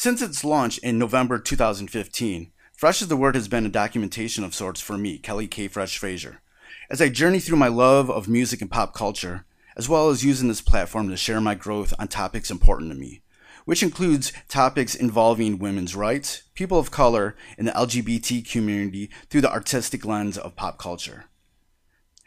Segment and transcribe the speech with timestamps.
[0.00, 4.54] Since its launch in November 2015, Fresh is the Word has been a documentation of
[4.54, 5.66] sorts for me, Kelly K.
[5.66, 6.40] Fresh Frazier.
[6.88, 9.44] As I journey through my love of music and pop culture,
[9.76, 13.22] as well as using this platform to share my growth on topics important to me,
[13.64, 19.52] which includes topics involving women's rights, people of color, and the LGBT community through the
[19.52, 21.24] artistic lens of pop culture.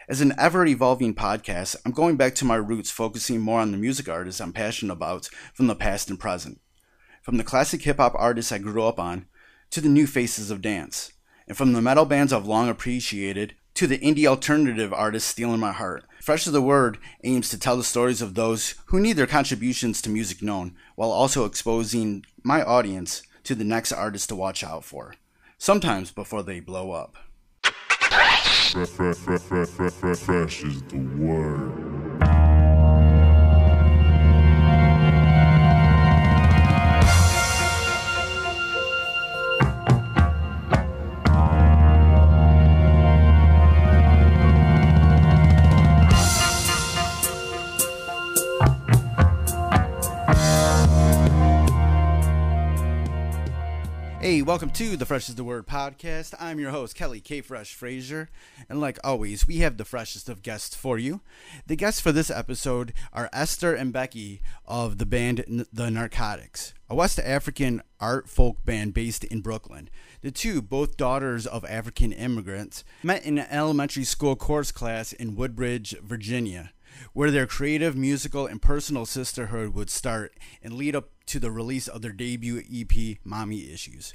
[0.09, 3.77] As an ever evolving podcast, I'm going back to my roots, focusing more on the
[3.77, 6.59] music artists I'm passionate about from the past and present.
[7.21, 9.27] From the classic hip hop artists I grew up on
[9.69, 11.14] to the new faces of dance,
[11.47, 15.71] and from the metal bands I've long appreciated to the indie alternative artists stealing my
[15.71, 16.04] heart.
[16.19, 20.01] Fresh is the Word aims to tell the stories of those who need their contributions
[20.01, 24.83] to music known, while also exposing my audience to the next artist to watch out
[24.83, 25.13] for,
[25.60, 27.15] sometimes before they blow up.
[27.63, 32.00] Fresh, fresh, fresh, fresh, fresh, fresh is the word.
[54.31, 56.33] Hey, welcome to the Fresh is the Word podcast.
[56.39, 57.41] I'm your host, Kelly K.
[57.41, 58.29] Fresh Frazier,
[58.69, 61.19] and like always, we have the freshest of guests for you.
[61.67, 66.95] The guests for this episode are Esther and Becky of the band The Narcotics, a
[66.95, 69.89] West African art folk band based in Brooklyn.
[70.21, 75.35] The two, both daughters of African immigrants, met in an elementary school course class in
[75.35, 76.71] Woodbridge, Virginia
[77.13, 81.88] where their creative, musical, and personal sisterhood would start and lead up to the release
[81.88, 84.13] of their debut EP, Mommy Issues.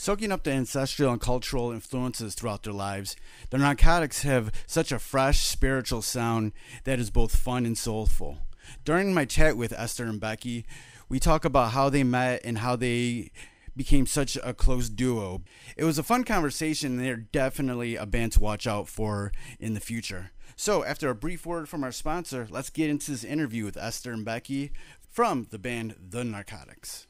[0.00, 3.16] Soaking up the ancestral and cultural influences throughout their lives,
[3.50, 6.52] the narcotics have such a fresh, spiritual sound
[6.84, 8.38] that is both fun and soulful.
[8.84, 10.64] During my chat with Esther and Becky,
[11.08, 13.32] we talk about how they met and how they
[13.74, 15.42] became such a close duo.
[15.76, 19.74] It was a fun conversation, and they're definitely a band to watch out for in
[19.74, 20.30] the future.
[20.54, 24.12] So, after a brief word from our sponsor, let's get into this interview with Esther
[24.12, 24.70] and Becky
[25.10, 27.07] from the band The Narcotics.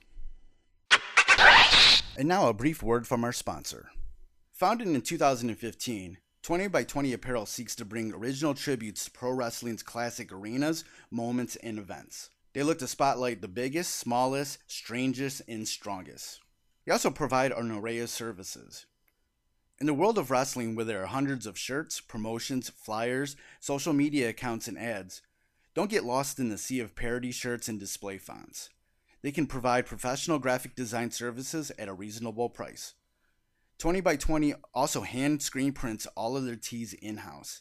[2.19, 3.91] And now, a brief word from our sponsor.
[4.55, 9.85] Founded in 2015, 20 by 20 Apparel seeks to bring original tributes to pro wrestling's
[9.85, 12.31] classic arenas, moments, and events.
[12.55, 16.41] They look to spotlight the biggest, smallest, strangest, and strongest.
[16.85, 18.87] They also provide an array of services.
[19.79, 24.31] In the world of wrestling, where there are hundreds of shirts, promotions, flyers, social media
[24.31, 25.23] accounts, and ads,
[25.73, 28.71] don't get lost in the sea of parody shirts and display fonts.
[29.23, 32.95] They can provide professional graphic design services at a reasonable price.
[33.79, 37.61] 20 by 20 also hand screen prints all of their tees in house.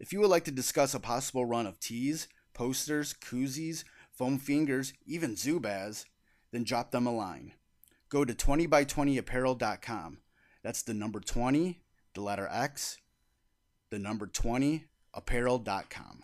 [0.00, 4.92] If you would like to discuss a possible run of tees, posters, koozies, foam fingers,
[5.06, 6.04] even Zubaz,
[6.52, 7.52] then drop them a line.
[8.08, 10.18] Go to 20by20apparel.com.
[10.62, 11.80] That's the number 20,
[12.14, 12.98] the letter X,
[13.90, 16.22] the number 20, apparel.com.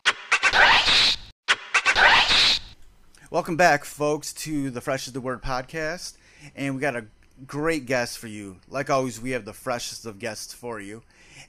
[3.34, 6.16] Welcome back, folks, to the Fresh is the Word podcast.
[6.54, 7.06] And we got a
[7.48, 8.58] great guest for you.
[8.68, 11.02] Like always, we have the freshest of guests for you.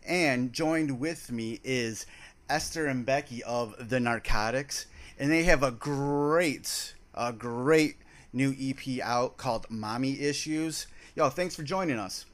[0.04, 2.08] And joined with me is
[2.50, 4.88] Esther and Becky of The Narcotics.
[5.20, 7.98] And they have a great, a great
[8.34, 10.88] new EP out called Mommy Issues.
[11.16, 12.26] Yo, thanks for joining us.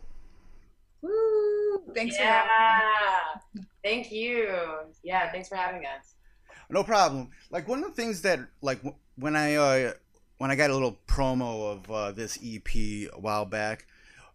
[1.01, 1.83] Woo!
[1.94, 3.66] Thanks for having us.
[3.83, 4.47] Thank you.
[5.03, 6.13] Yeah, thanks for having us.
[6.72, 7.31] No problem.
[7.50, 9.94] Like one of the things that like w- when I uh,
[10.40, 13.86] when I got a little promo of uh, this EP a while back,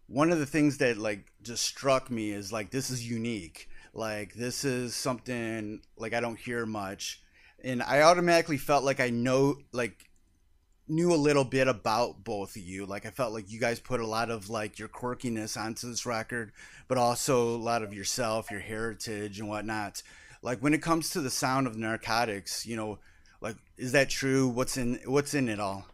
[0.07, 3.69] one of the things that like just struck me is like this is unique.
[3.93, 7.21] Like this is something like I don't hear much,
[7.63, 10.09] and I automatically felt like I know like
[10.87, 12.85] knew a little bit about both of you.
[12.85, 16.05] Like I felt like you guys put a lot of like your quirkiness onto this
[16.05, 16.53] record,
[16.87, 20.01] but also a lot of yourself, your heritage and whatnot.
[20.41, 22.99] Like when it comes to the sound of narcotics, you know,
[23.41, 24.47] like is that true?
[24.47, 25.85] What's in what's in it all?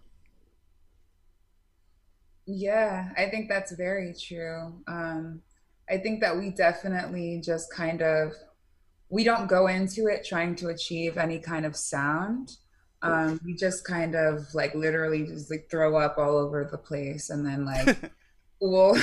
[2.45, 4.81] Yeah, I think that's very true.
[4.87, 5.41] Um,
[5.89, 8.33] I think that we definitely just kind of
[9.09, 12.51] we don't go into it trying to achieve any kind of sound.
[13.01, 17.29] Um, we just kind of like literally just like throw up all over the place,
[17.29, 17.97] and then like
[18.61, 18.97] we'll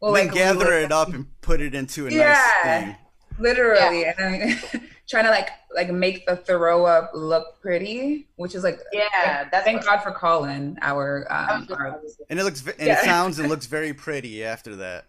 [0.00, 2.34] we'll then like gather re- it up and put it into a Yeah.
[2.34, 2.96] nice thing.
[3.38, 4.60] literally, and I
[5.10, 9.64] trying to like like make the throw up look pretty, which is like Yeah, that's
[9.64, 12.92] thank God for Colin, our um, our And it looks and Yeah.
[13.00, 15.06] it sounds and looks very pretty after that.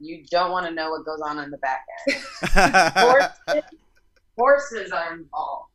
[0.00, 2.16] You don't want to know what goes on in the back end.
[2.96, 3.64] Horses,
[4.36, 5.70] horses are involved.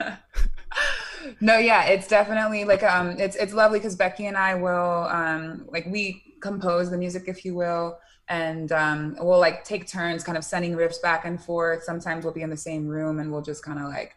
[1.40, 5.66] no, yeah, it's definitely like um, it's it's lovely because Becky and I will um,
[5.68, 7.98] like we compose the music, if you will,
[8.30, 11.82] and um, we'll like take turns, kind of sending riffs back and forth.
[11.82, 14.14] Sometimes we'll be in the same room and we'll just kind of like,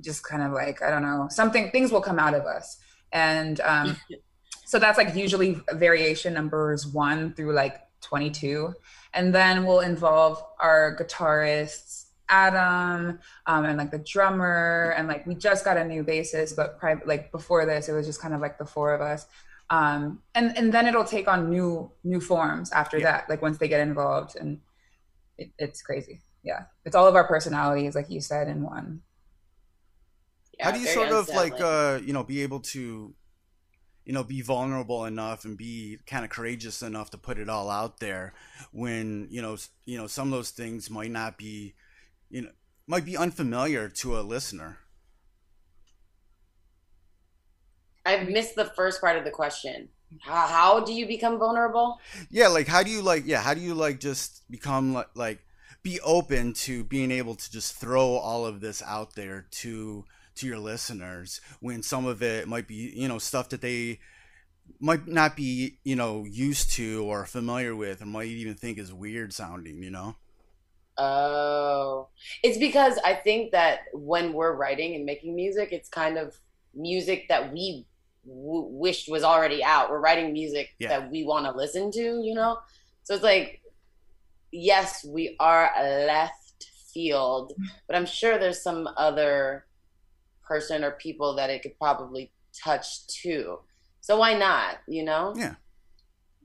[0.00, 2.78] just kind of like I don't know, something things will come out of us,
[3.12, 3.96] and um,
[4.64, 8.74] so that's like usually variation numbers one through like twenty two,
[9.14, 15.34] and then we'll involve our guitarists Adam um, and like the drummer and like we
[15.34, 18.40] just got a new bassist, but pri- like before this, it was just kind of
[18.40, 19.26] like the four of us.
[19.70, 23.04] Um, and and then it'll take on new new forms after Yeah.
[23.12, 23.30] that.
[23.30, 24.60] Like once they get involved, and
[25.38, 26.22] it, it's crazy.
[26.42, 29.02] Yeah, it's all of our personalities, like you said, in one.
[30.60, 31.62] How do you sort of like unsettling.
[31.62, 33.14] uh you know be able to
[34.04, 37.70] you know be vulnerable enough and be kind of courageous enough to put it all
[37.70, 38.34] out there
[38.72, 39.56] when you know
[39.86, 41.74] you know some of those things might not be
[42.28, 42.50] you know
[42.86, 44.78] might be unfamiliar to a listener.
[48.10, 49.88] I've missed the first part of the question.
[50.20, 52.00] How, how do you become vulnerable?
[52.30, 55.38] Yeah, like how do you like yeah, how do you like just become like like
[55.82, 60.04] be open to being able to just throw all of this out there to
[60.36, 64.00] to your listeners when some of it might be, you know, stuff that they
[64.80, 68.92] might not be, you know, used to or familiar with and might even think is
[68.92, 70.16] weird sounding, you know?
[70.98, 72.08] Oh,
[72.42, 76.38] it's because I think that when we're writing and making music, it's kind of
[76.74, 77.86] music that we
[78.26, 79.90] w- wished was already out.
[79.90, 80.88] We're writing music Yeah.
[80.88, 82.58] that we want to listen to, you know?
[83.02, 83.60] So it's like,
[84.52, 87.52] yes, we are a left field,
[87.86, 89.66] but I'm sure there's some other
[90.42, 92.32] person or people that it could probably
[92.64, 93.60] touch too.
[94.00, 95.34] So why not, you know?
[95.36, 95.54] Yeah.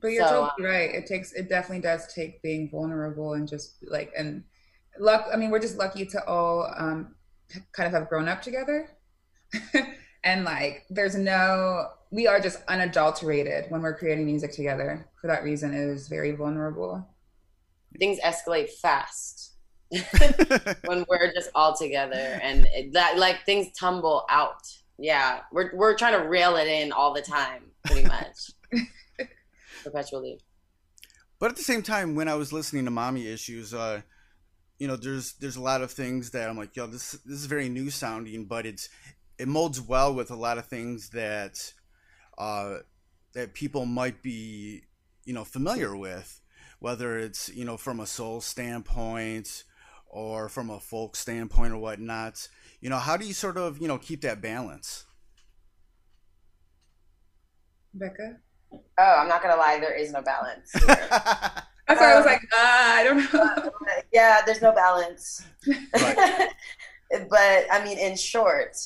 [0.00, 0.94] But you're So, totally right.
[0.94, 4.44] It takes it definitely does take being vulnerable and just like and
[5.00, 5.26] luck.
[5.32, 7.16] I mean, we're just lucky to all um,
[7.72, 8.90] kind of have grown up together,
[10.26, 15.08] and like there's no we are just unadulterated when we're creating music together.
[15.20, 17.08] For that reason, it is very vulnerable.
[17.98, 19.54] Things escalate fast.
[20.86, 24.66] when we're just all together and it, that like things tumble out
[24.98, 28.50] yeah we're we're trying to rail it in all the time pretty much
[29.84, 30.40] perpetually
[31.38, 34.00] But at the same time, when I was listening to Mommy Issues, uh,
[34.78, 37.46] you know, there's there's a lot of things that I'm like, yo, this this is
[37.46, 38.88] very new sounding, but it's
[39.38, 41.72] it molds well with a lot of things that
[42.38, 42.78] uh,
[43.34, 44.82] that people might be,
[45.24, 46.40] you know, familiar with,
[46.78, 49.64] whether it's you know from a soul standpoint
[50.06, 52.48] or from a folk standpoint or whatnot.
[52.80, 55.04] You know, how do you sort of you know keep that balance?
[57.94, 58.36] Becca,
[58.98, 60.86] oh i'm not gonna lie there is no balance here.
[61.88, 63.70] that's why I was like, ah, I don't know.
[64.12, 66.48] yeah there's no balance Right.
[67.30, 68.76] but i mean in short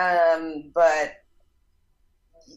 [0.00, 1.14] um but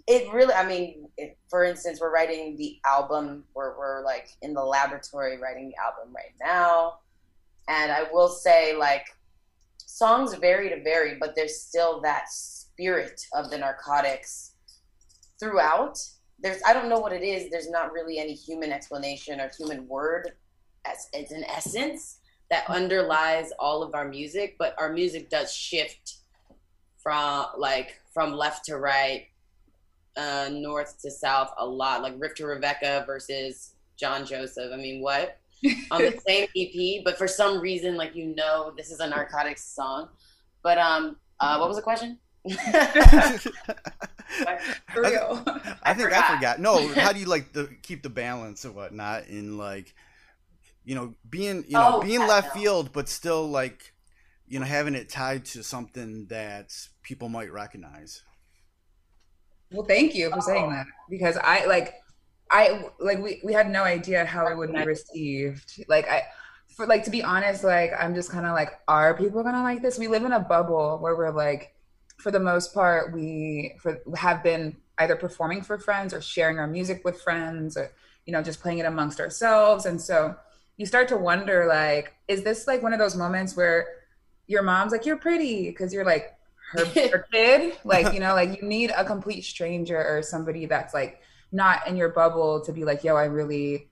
[0.07, 1.07] it really i mean
[1.49, 6.13] for instance we're writing the album we're, we're like in the laboratory writing the album
[6.13, 6.99] right now.
[7.67, 9.05] And i will say like
[9.77, 14.53] songs vary to vary but there's still that spirit of the narcotics
[15.39, 15.97] throughout.
[16.39, 17.49] There's i don't know what it is.
[17.49, 20.31] There's not really any human explanation or human word
[20.85, 22.19] as it's an essence
[22.49, 26.18] that underlies all of our music but our music does shift
[27.01, 29.27] from like from left to right
[30.17, 35.01] uh north to south a lot like rick to rebecca versus john joseph i mean
[35.01, 35.37] what
[35.91, 39.63] on the same ep but for some reason like you know this is a narcotics
[39.63, 40.09] song
[40.63, 42.17] but um uh what was the question
[44.93, 45.43] For real.
[45.83, 46.35] I think I forgot.
[46.35, 46.59] forgot.
[46.59, 49.93] No, how do you like the keep the balance and whatnot in like,
[50.85, 52.61] you know, being you know Oh, being left no.
[52.61, 53.93] field, but still like,
[54.49, 58.23] you know, having it tied to something that people might recognize.
[59.71, 60.71] Well, thank you for saying oh.
[60.71, 61.93] that because I like,
[62.49, 65.85] I like we we had no idea how it would be received.
[65.87, 66.23] Like I,
[66.75, 69.83] for like to be honest, like I'm just kind of like, are people gonna like
[69.83, 69.99] this?
[69.99, 71.75] We live in a bubble where we're like,
[72.17, 76.67] for the most part, we for have been either performing for friends or sharing our
[76.67, 77.91] music with friends or
[78.25, 80.35] you know just playing it amongst ourselves, and so
[80.77, 83.98] you start to wonder like, is this like one of those moments where
[84.49, 86.35] your mom's like, you're pretty because you're like
[86.73, 90.93] her, her kid like you know like you need a complete stranger or somebody that's
[90.93, 93.89] like not in your bubble to be like yo i really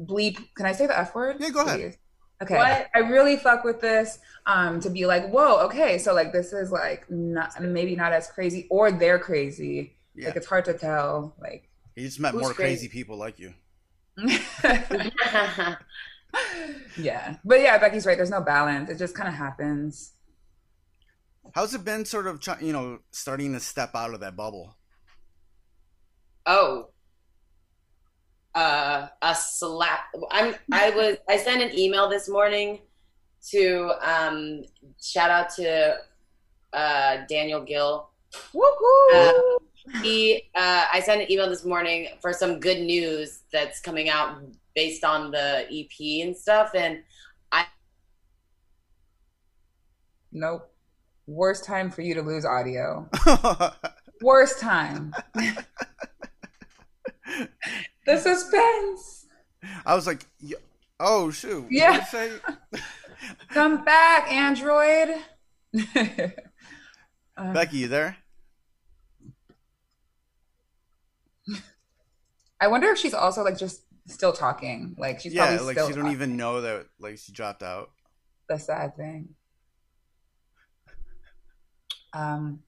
[0.00, 1.78] bleep can i say the f word Yeah, go ahead.
[1.80, 1.98] Please.
[2.42, 2.88] okay What?
[2.96, 6.72] i really fuck with this um to be like whoa okay so like this is
[6.72, 11.36] like not maybe not as crazy or they're crazy Yeah, like it's hard to tell
[11.40, 12.88] like you just met more crazy crazy?
[12.88, 13.52] people like you.
[16.96, 20.12] yeah but yeah becky's right there's no balance it just kind of happens
[21.54, 24.76] How's it been, sort of, try, you know, starting to step out of that bubble?
[26.46, 26.88] Oh,
[28.54, 30.00] uh, a slap.
[30.30, 30.54] I'm.
[30.72, 31.16] I was.
[31.28, 32.80] I sent an email this morning
[33.50, 34.64] to um,
[35.00, 35.98] shout out to
[36.72, 38.10] uh, Daniel Gill.
[38.54, 39.14] Woohoo!
[39.14, 40.50] Uh, he.
[40.54, 44.42] Uh, I sent an email this morning for some good news that's coming out
[44.74, 47.02] based on the EP and stuff, and
[47.50, 47.64] I.
[50.32, 50.68] nope.
[51.26, 53.08] Worst time for you to lose audio.
[54.22, 55.14] Worst time.
[58.06, 59.26] the suspense.
[59.86, 60.26] I was like,
[60.98, 61.62] oh shoot.
[61.62, 61.98] what Yeah.
[61.98, 62.32] did say?
[63.50, 65.14] Come back, Android.
[67.36, 68.16] Uh, Becky, you there?
[72.60, 74.94] I wonder if she's also like just still talking.
[74.98, 77.90] Like she's yeah, probably like she don't even know that like she dropped out.
[78.48, 79.30] the sad thing.
[82.12, 82.60] Um,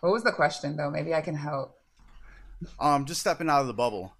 [0.00, 0.90] what was the question though?
[0.90, 1.78] Maybe I can help.
[2.78, 4.14] Um, just stepping out of the bubble.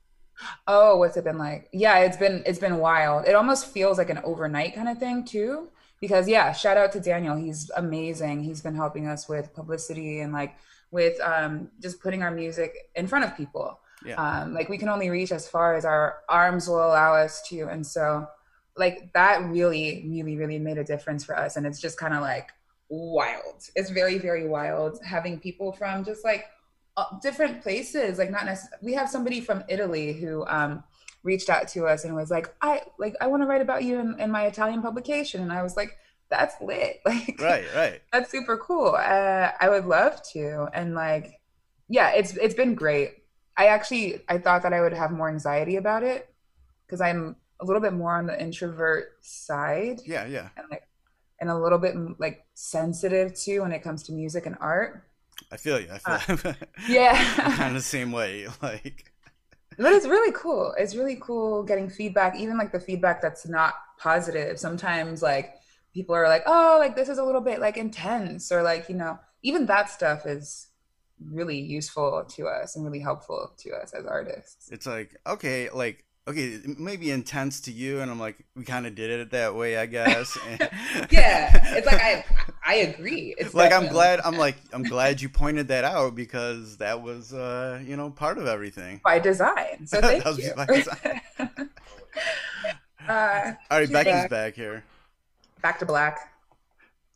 [0.67, 1.69] Oh, what's it been like?
[1.73, 3.27] Yeah, it's been it's been wild.
[3.27, 5.69] It almost feels like an overnight kind of thing too.
[6.01, 7.37] Because yeah, shout out to Daniel.
[7.37, 8.43] He's amazing.
[8.43, 10.57] He's been helping us with publicity and like
[10.91, 13.79] with um just putting our music in front of people.
[14.05, 14.17] Yeah.
[14.17, 17.63] Um like we can only reach as far as our arms will allow us to.
[17.69, 18.27] And so
[18.77, 21.57] like that really, really, really made a difference for us.
[21.57, 22.49] And it's just kind of like
[22.89, 23.63] wild.
[23.75, 26.47] It's very, very wild having people from just like
[26.97, 30.85] uh, different places like not necessarily we have somebody from italy who um
[31.23, 33.99] reached out to us and was like i like i want to write about you
[33.99, 35.97] in, in my italian publication and i was like
[36.29, 38.03] that's lit like Right, right.
[38.13, 41.41] that's super cool uh i would love to and like
[41.89, 43.22] yeah it's it's been great
[43.57, 46.33] i actually i thought that i would have more anxiety about it
[46.87, 50.49] because i'm a little bit more on the introvert side Yeah, yeah.
[50.57, 50.87] and like
[51.41, 55.05] and a little bit like sensitive too when it comes to music and art
[55.51, 55.89] I feel you.
[55.93, 56.55] I feel uh,
[56.89, 58.47] yeah kind of the same way.
[58.63, 59.13] Like,
[59.79, 60.75] But it's really cool.
[60.79, 64.59] It's really cool getting feedback, even like the feedback that's not positive.
[64.59, 65.55] Sometimes like
[65.95, 68.95] people are like, "Oh, like this is a little bit like intense," or like you
[68.95, 70.69] know, even that stuff is
[71.31, 74.69] really useful to us and really helpful to us as artists.
[74.73, 78.63] it's like okay, like okay, it may be intense to you, and I'm like, we
[78.65, 80.39] kind of did it that way, I guess.
[81.11, 82.25] Yeah, it's like I
[82.65, 83.35] I agree.
[83.39, 87.33] It's like I'm glad I'm like I'm glad you pointed that out because that was
[87.35, 89.01] uh you know part of everything.
[89.05, 89.87] by design.
[89.87, 90.53] So thank That was you.
[90.55, 91.21] by design.
[93.09, 94.31] uh, All right, Becky's back.
[94.31, 94.85] back here.
[95.61, 96.29] back to black.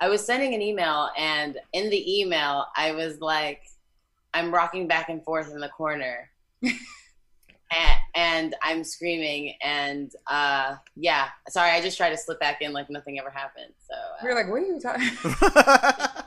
[0.01, 3.63] I was sending an email, and in the email, I was like,
[4.37, 6.31] I'm rocking back and forth in the corner.
[6.62, 6.76] and,
[8.14, 12.90] and I'm screaming, and uh, yeah, sorry, I just tried to slip back in like
[12.90, 13.73] nothing ever happened.
[13.88, 16.23] So, We uh, were like, "What are you talking?"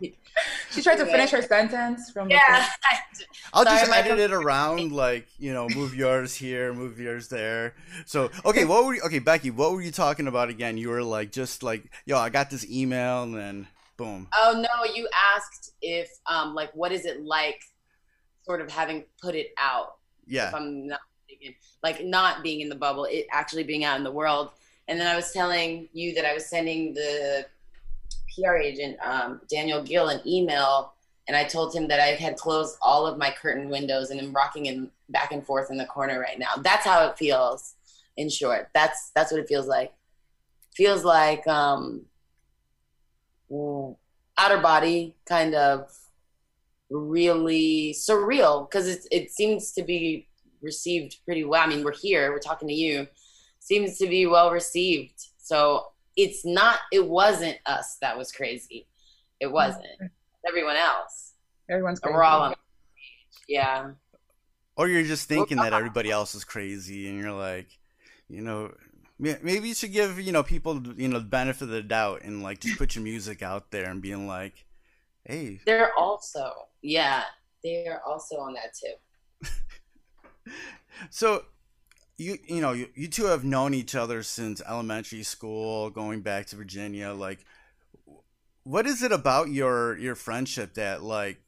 [0.72, 2.66] She tried to finish her sentence from the yeah,
[3.52, 7.28] I'll Sorry, just my edit it around, like you know, move yours here, move yours
[7.28, 7.74] there.
[8.04, 9.50] So, okay, what were you, okay, Becky?
[9.50, 10.76] What were you talking about again?
[10.76, 14.28] You were like, just like, yo, I got this email, and then boom.
[14.34, 17.62] Oh no, you asked if um like what is it like
[18.44, 19.96] sort of having put it out.
[20.26, 21.54] Yeah, If I'm not mistaken.
[21.82, 24.50] Like not being in the bubble, it actually being out in the world.
[24.88, 27.46] And then I was telling you that I was sending the
[28.34, 30.94] PR agent, um, Daniel Gill, an email
[31.26, 34.32] and I told him that I had closed all of my curtain windows and am
[34.32, 36.56] rocking in back and forth in the corner right now.
[36.58, 37.74] That's how it feels
[38.16, 38.68] in short.
[38.74, 39.92] That's that's what it feels like.
[40.74, 42.04] Feels like um
[43.54, 43.96] mm,
[44.38, 45.90] outer body kind of
[46.90, 50.28] really surreal because it, it seems to be
[50.62, 51.62] received pretty well.
[51.62, 53.06] I mean, we're here, we're talking to you,
[53.60, 55.28] seems to be well received.
[55.38, 58.86] So it's not, it wasn't us that was crazy.
[59.40, 59.86] It wasn't.
[60.46, 61.32] Everyone else.
[61.68, 62.14] Everyone's And crazy.
[62.14, 62.54] we're all on.
[63.48, 63.90] Yeah.
[64.76, 67.66] or you're just thinking that everybody else is crazy, and you're like,
[68.28, 68.74] you know.
[69.24, 72.22] May- Maybe you should give you know people you know the benefit of the doubt
[72.22, 74.66] and like just put your music out there and being like,
[75.24, 76.52] hey, They're also,
[76.82, 77.22] yeah,
[77.62, 79.00] they are also on that tip.
[81.10, 81.44] So,
[82.18, 86.46] you you know you, you two have known each other since elementary school, going back
[86.46, 87.12] to Virginia.
[87.12, 87.44] Like,
[88.62, 91.38] what is it about your your friendship that like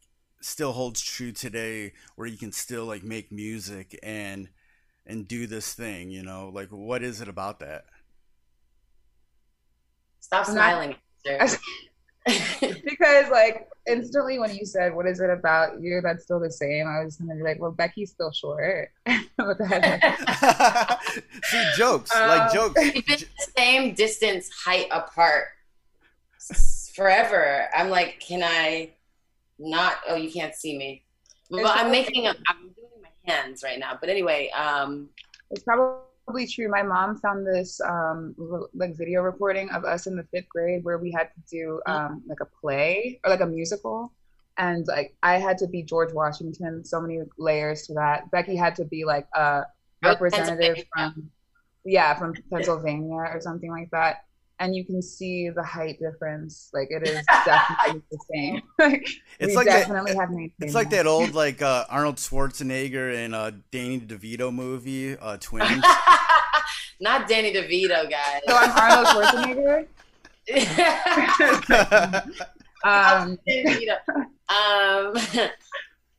[0.40, 4.48] still holds true today, where you can still like make music and
[5.06, 6.10] and do this thing?
[6.10, 7.84] You know, like what is it about that?
[10.20, 10.96] Stop smiling.
[11.24, 11.58] because
[13.30, 17.04] like instantly when you said what is it about you that's still the same i
[17.04, 18.90] was gonna be like well becky's still short
[19.36, 21.02] what the heck
[21.44, 22.80] See, jokes like Um, jokes.
[22.80, 25.44] We've been the same distance height apart
[26.96, 27.68] forever.
[27.76, 28.90] I'm like, can I
[29.58, 29.96] not?
[30.08, 31.04] Oh, you can't see me,
[31.50, 32.26] but It's I'm making.
[32.26, 32.85] A, I'm doing my
[33.26, 33.96] hands right now.
[34.00, 35.08] But anyway, um,
[35.50, 36.68] It's probably true.
[36.68, 40.82] My mom found this um, re- like video recording of us in the fifth grade
[40.84, 44.12] where we had to do um, like a play or like a musical,
[44.58, 46.84] and like I had to be George Washington.
[46.84, 48.30] So many layers to that.
[48.30, 49.64] Becky had to be like a
[50.02, 51.30] representative from
[51.84, 54.25] yeah from Pennsylvania or something like that.
[54.58, 56.70] And you can see the height difference.
[56.72, 58.62] Like it is definitely the same.
[58.78, 59.06] Like,
[59.38, 63.14] It's we like that- definitely have maintained It's like that old like uh, Arnold Schwarzenegger
[63.24, 65.84] and uh, Danny DeVito movie, uh, Twins.
[67.00, 68.40] not Danny DeVito, guys.
[68.48, 69.86] So I'm Arnold Schwarzenegger.
[72.84, 73.38] Um,
[74.48, 75.14] um,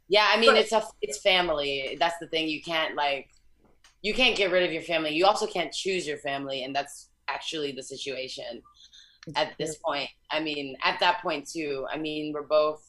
[0.10, 1.98] yeah, I mean, it's a it's family.
[2.00, 2.48] That's the thing.
[2.50, 3.30] You can't like,
[4.02, 5.12] you can't get rid of your family.
[5.14, 8.62] You also can't choose your family, and that's actually the situation
[9.36, 10.10] at this point.
[10.32, 11.86] I mean, at that point too.
[11.92, 12.84] I mean, we're both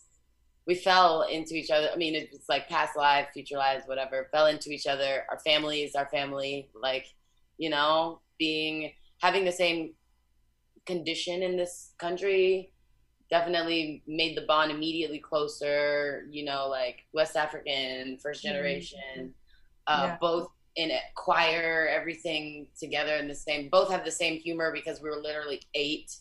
[0.67, 1.89] we fell into each other.
[1.91, 4.29] I mean, it's like past lives, future lives, whatever.
[4.31, 5.25] Fell into each other.
[5.31, 6.69] Our families, our family.
[6.75, 7.07] Like,
[7.57, 8.93] you know, being
[9.23, 9.95] having the same
[10.85, 12.73] condition in this country
[13.31, 16.27] definitely made the bond immediately closer.
[16.31, 19.33] You know, like West African, first generation,
[19.87, 20.17] uh, Yeah.
[20.21, 23.69] both in a choir, everything together in the same.
[23.69, 26.15] Both have the same humor because we were literally eight.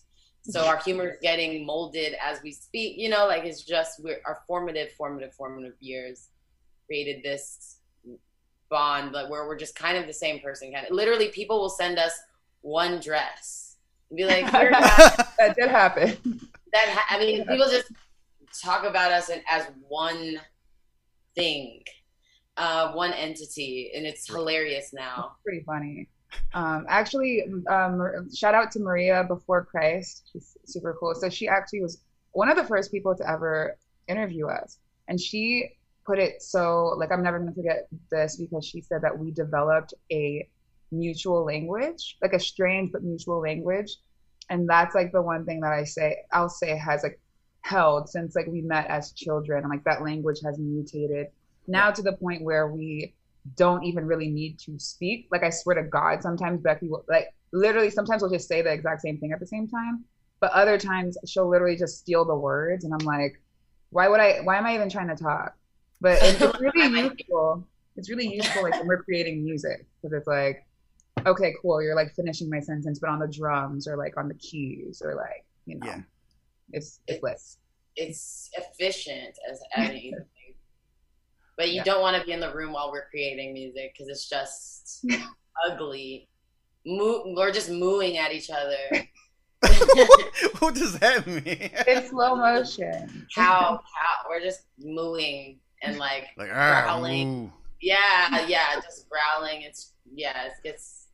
[0.44, 2.98] So our humor is getting molded as we speak.
[2.98, 6.30] You know, like it's just we're our formative, formative, formative years
[6.86, 7.80] created this
[8.70, 10.72] bond, but where we're just kind of the same person.
[10.72, 12.14] Kind of literally, people will send us
[12.62, 13.76] one dress
[14.10, 16.18] and be like, "Here, that did happen.
[16.74, 17.92] that ha- I mean, people just
[18.62, 20.40] talk about us in, as one
[21.36, 21.84] thing,
[22.58, 25.34] uh, one entity, and it's hilarious now.
[25.44, 26.08] Pretty funny.
[26.54, 30.30] Um, actually, um, shout out to Maria before Christ.
[30.32, 31.14] She's super cool.
[31.16, 35.72] So she actually was one of the first people to ever interview us, and she
[36.06, 39.94] put it so like I'm never gonna forget this because she said that we developed
[40.12, 40.48] a
[40.92, 43.98] mutual language, like a strange but mutual language,
[44.50, 47.20] and that's like the one thing that I say I'll say has like
[47.62, 51.28] held since like we met as children, and like that language has mutated
[51.68, 53.14] now to the point where we
[53.56, 55.28] don't even really need to speak.
[55.32, 58.72] Like I swear to God, sometimes Becky will like literally sometimes we'll just say the
[58.72, 60.04] exact same thing at the same time.
[60.40, 63.42] But other times she'll literally just steal the words and I'm like,
[63.90, 65.56] why would I why am I even trying to talk?
[66.02, 67.66] But it's really useful.
[67.96, 70.66] It's really useful like when we're creating music because it's like,
[71.26, 74.36] okay, cool, you're like finishing my sentence, but on the drums or like on the
[74.36, 75.88] keys or like, you know.
[75.88, 76.02] Yeah.
[76.72, 77.24] It's it's.
[77.24, 77.58] It's
[77.98, 80.14] it's efficient as anything,
[81.58, 81.84] but you Yeah.
[81.84, 85.06] don't want to be in the room while we're creating music because it's just
[85.70, 86.30] ugly.
[86.86, 88.78] Moo- we're just mooing at each other.
[90.60, 91.72] what does that mean?
[91.88, 93.28] In slow motion.
[93.34, 94.30] Cow, cow.
[94.30, 97.28] We're just mooing and like Like, ah, Growling.
[97.46, 97.54] ooh.
[97.82, 99.62] Yeah, yeah, just growling.
[99.64, 101.08] It's yeah, it gets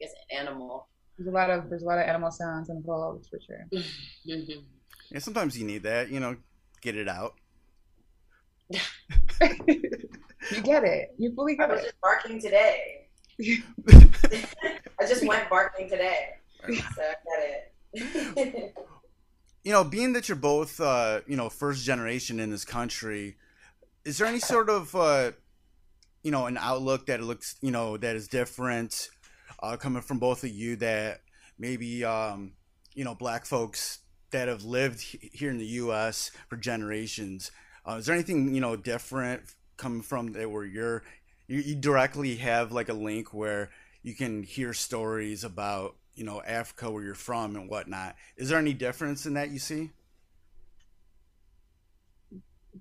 [0.00, 0.88] gets animal.
[1.16, 3.66] There's a lot of there's a lot of animal sounds involved for sure.
[4.26, 4.64] Mhm.
[5.10, 6.36] Yeah, sometimes you need that, you know,
[6.82, 7.34] get it out.
[10.50, 11.14] You get it.
[11.18, 11.82] You fully I was it.
[11.82, 13.08] just barking today.
[14.98, 16.28] I just went barking today,
[16.66, 18.74] so I get it.
[19.62, 23.36] You know, being that you're both, uh, you know, first generation in this country,
[24.04, 25.32] is there any sort of, uh,
[26.22, 29.10] you know, an outlook that looks, you know, that is different,
[29.62, 31.20] uh, coming from both of you that
[31.58, 32.52] maybe, um,
[32.94, 33.98] you know, black folks
[34.30, 36.30] that have lived he- here in the U.S.
[36.48, 37.50] for generations.
[37.86, 39.42] Uh, is there anything, you know, different
[39.76, 41.02] coming from that where you're,
[41.46, 43.70] you, you directly have like a link where
[44.02, 48.16] you can hear stories about, you know, Africa where you're from and whatnot.
[48.36, 49.90] Is there any difference in that you see?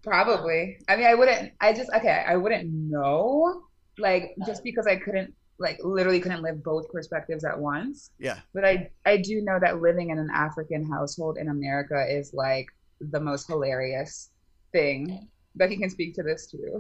[0.03, 0.77] Probably.
[0.87, 1.53] I mean, I wouldn't.
[1.59, 2.23] I just okay.
[2.27, 3.63] I wouldn't know,
[3.97, 8.11] like just because I couldn't, like literally couldn't live both perspectives at once.
[8.19, 8.39] Yeah.
[8.53, 12.67] But I I do know that living in an African household in America is like
[13.01, 14.29] the most hilarious
[14.71, 15.27] thing.
[15.55, 16.79] Becky can speak to this too.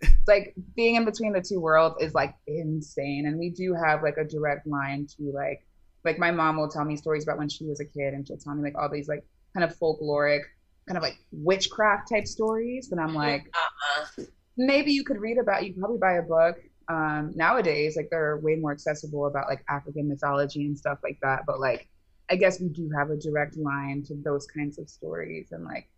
[0.00, 4.02] It's like being in between the two worlds is like insane, and we do have
[4.02, 5.66] like a direct line to like
[6.04, 8.38] like my mom will tell me stories about when she was a kid, and she'll
[8.38, 10.40] tell me like all these like kind of folkloric,
[10.88, 14.24] kind of like witchcraft type stories, and I'm like uh-uh.
[14.56, 16.56] maybe you could read about you could probably buy a book
[16.88, 21.40] um nowadays like they're way more accessible about like african mythology and stuff like that
[21.46, 21.88] but like
[22.30, 25.88] i guess we do have a direct line to those kinds of stories and like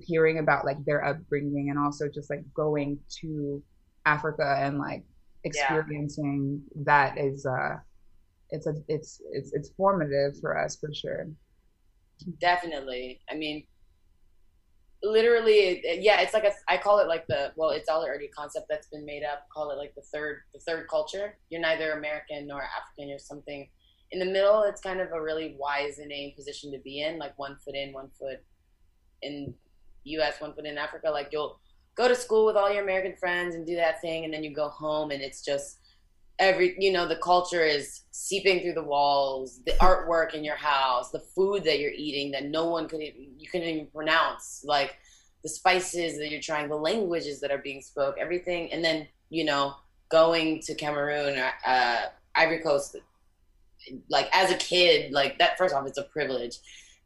[0.00, 3.62] hearing about like their upbringing and also just like going to
[4.06, 5.04] africa and like
[5.44, 7.76] experiencing that is uh
[8.50, 11.26] it's a it's it's it's formative for us for sure
[12.40, 13.20] definitely.
[13.30, 13.64] I mean,
[15.02, 16.20] literally, yeah.
[16.20, 16.52] It's like a.
[16.68, 17.52] I call it like the.
[17.56, 19.46] Well, it's already a concept that's been made up.
[19.52, 21.38] Call it like the third, the third culture.
[21.50, 23.08] You're neither American nor African.
[23.08, 23.68] You're something
[24.10, 24.62] in the middle.
[24.62, 27.18] It's kind of a really wise and position to be in.
[27.18, 28.42] Like one foot in, one foot
[29.22, 29.54] in
[30.04, 31.10] U.S., one foot in Africa.
[31.10, 31.58] Like you'll
[31.94, 34.54] go to school with all your American friends and do that thing, and then you
[34.54, 35.78] go home and it's just
[36.38, 41.10] every you know the culture is seeping through the walls the artwork in your house
[41.10, 44.96] the food that you're eating that no one could even, you couldn't even pronounce like
[45.42, 49.44] the spices that you're trying the languages that are being spoke everything and then you
[49.44, 49.74] know
[50.08, 52.96] going to cameroon or uh, ivory coast
[54.08, 56.58] like as a kid like that first off it's a privilege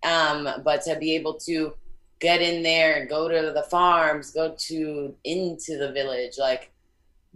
[0.03, 1.75] um, but to be able to
[2.21, 6.73] get in there and go to the farms go to into the village like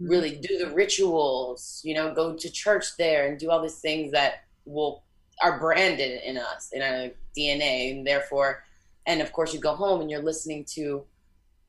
[0.01, 4.11] really do the rituals, you know, go to church there and do all these things
[4.11, 5.03] that will
[5.41, 8.63] are branded in us in our DNA, and therefore,
[9.07, 11.03] and of course, you go home and you're listening to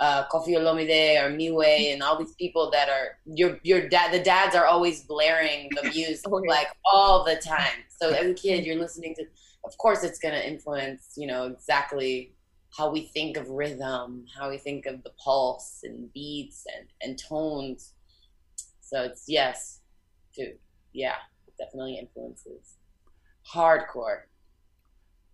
[0.00, 4.12] uh, Koffi Olomide or Miwe and all these people that are your your dad.
[4.12, 7.84] The dads are always blaring the music oh, like all the time.
[7.88, 9.24] So as a kid, you're listening to.
[9.64, 12.32] Of course, it's going to influence you know exactly
[12.76, 17.18] how we think of rhythm, how we think of the pulse and beats and and
[17.18, 17.94] tones
[18.92, 19.80] so it's yes,
[20.34, 20.52] to
[20.92, 21.14] yeah,
[21.58, 22.76] definitely influences.
[23.50, 24.24] Hardcore.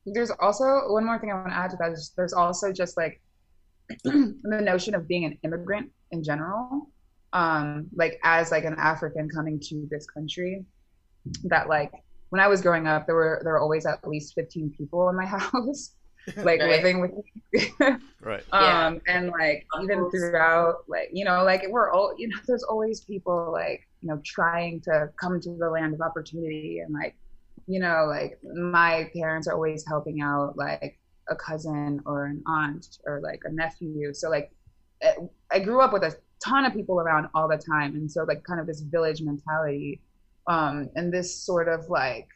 [0.07, 2.96] There's also one more thing I want to add to that is there's also just
[2.96, 3.20] like
[4.05, 6.88] the notion of being an immigrant in general.
[7.33, 10.64] Um, like as like an African coming to this country,
[11.44, 11.90] that like
[12.29, 15.16] when I was growing up, there were there were always at least 15 people in
[15.16, 15.96] my house
[16.37, 16.70] like right.
[16.70, 17.72] living with me.
[18.20, 18.44] right.
[18.52, 19.16] Um, yeah.
[19.16, 23.50] and like even throughout, like you know, like we're all you know, there's always people
[23.52, 27.16] like you know trying to come to the land of opportunity, and like
[27.66, 32.98] you know, like my parents are always helping out like a cousin or an aunt
[33.04, 34.12] or like a nephew.
[34.14, 34.50] So like
[35.02, 35.14] eh,
[35.50, 38.42] I grew up with a ton of people around all the time, and so like
[38.44, 40.00] kind of this village mentality,
[40.46, 42.28] um, and this sort of like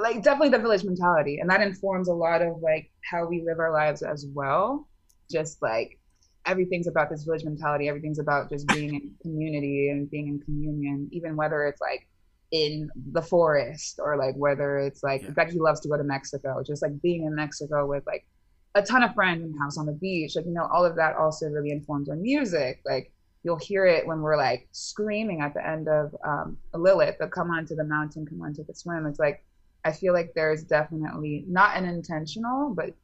[0.00, 3.58] like definitely the village mentality and that informs a lot of like how we live
[3.58, 4.88] our lives as well.
[5.30, 5.98] Just like
[6.46, 11.08] everything's about this village mentality everything's about just being in community and being in communion
[11.10, 12.06] even whether it's like
[12.52, 15.30] in the forest or like whether it's like yeah.
[15.30, 18.26] becky loves to go to mexico just like being in mexico with like
[18.74, 21.16] a ton of friends and house on the beach like you know all of that
[21.16, 22.80] also really informs our music.
[22.84, 27.28] Like you'll hear it when we're like screaming at the end of um, lilith the
[27.28, 29.06] come onto the mountain come onto the swim.
[29.06, 29.44] It's like
[29.84, 32.94] I feel like there's definitely not an intentional, but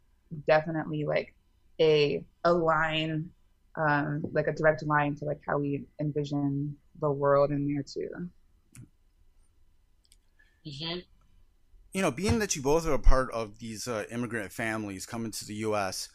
[0.46, 1.34] definitely like
[1.80, 3.30] a a line,
[3.76, 8.08] um, like a direct line to like how we envision the world in there too.
[10.66, 10.98] Mm-hmm.
[11.92, 15.32] You know, being that you both are a part of these uh, immigrant families coming
[15.32, 16.08] to the U.S.,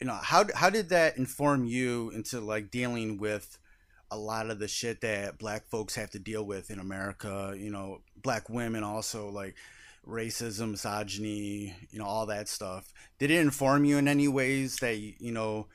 [0.00, 3.58] you know how how did that inform you into like dealing with
[4.10, 7.54] a lot of the shit that black folks have to deal with in America.
[7.56, 9.56] You know, black women also like
[10.06, 12.92] racism, misogyny, you know, all that stuff.
[13.18, 15.66] Did it inform you in any ways that you know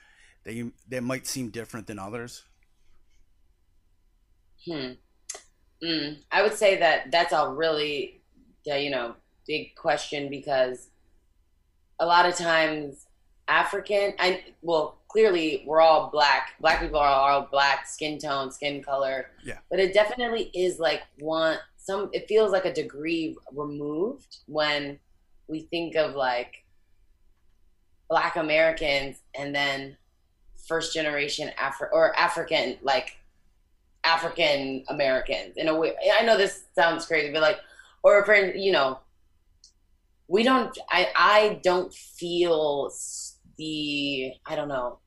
[0.45, 2.43] that you that might seem different than others?
[4.65, 4.91] Hmm.
[5.83, 8.21] Mm, I would say that that's a really,
[8.65, 9.15] you know,
[9.47, 10.89] big question because
[11.99, 13.07] a lot of times
[13.47, 16.53] African, I well, clearly we're all black.
[16.59, 19.27] Black people are all black, skin tone, skin color.
[19.43, 19.57] Yeah.
[19.69, 22.09] But it definitely is like one some.
[22.13, 24.99] It feels like a degree removed when
[25.47, 26.63] we think of like
[28.09, 29.97] black Americans and then
[30.67, 33.17] first generation Afro or African like
[34.03, 35.93] African Americans in a way.
[36.17, 37.59] I know this sounds crazy, but like,
[38.03, 38.99] or for you know,
[40.27, 40.75] we don't.
[40.89, 42.89] I I don't feel
[43.61, 44.97] the I don't know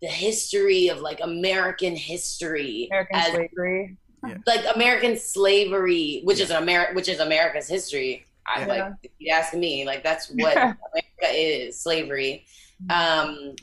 [0.00, 4.36] the history of like American history, American as, slavery, yeah.
[4.46, 6.44] like American slavery, which yeah.
[6.44, 8.24] is America, which is America's history.
[8.46, 8.66] I yeah.
[8.66, 10.78] like if you ask me, like that's what America
[11.26, 12.46] is slavery.
[12.82, 13.28] Mm-hmm.
[13.28, 13.56] Um,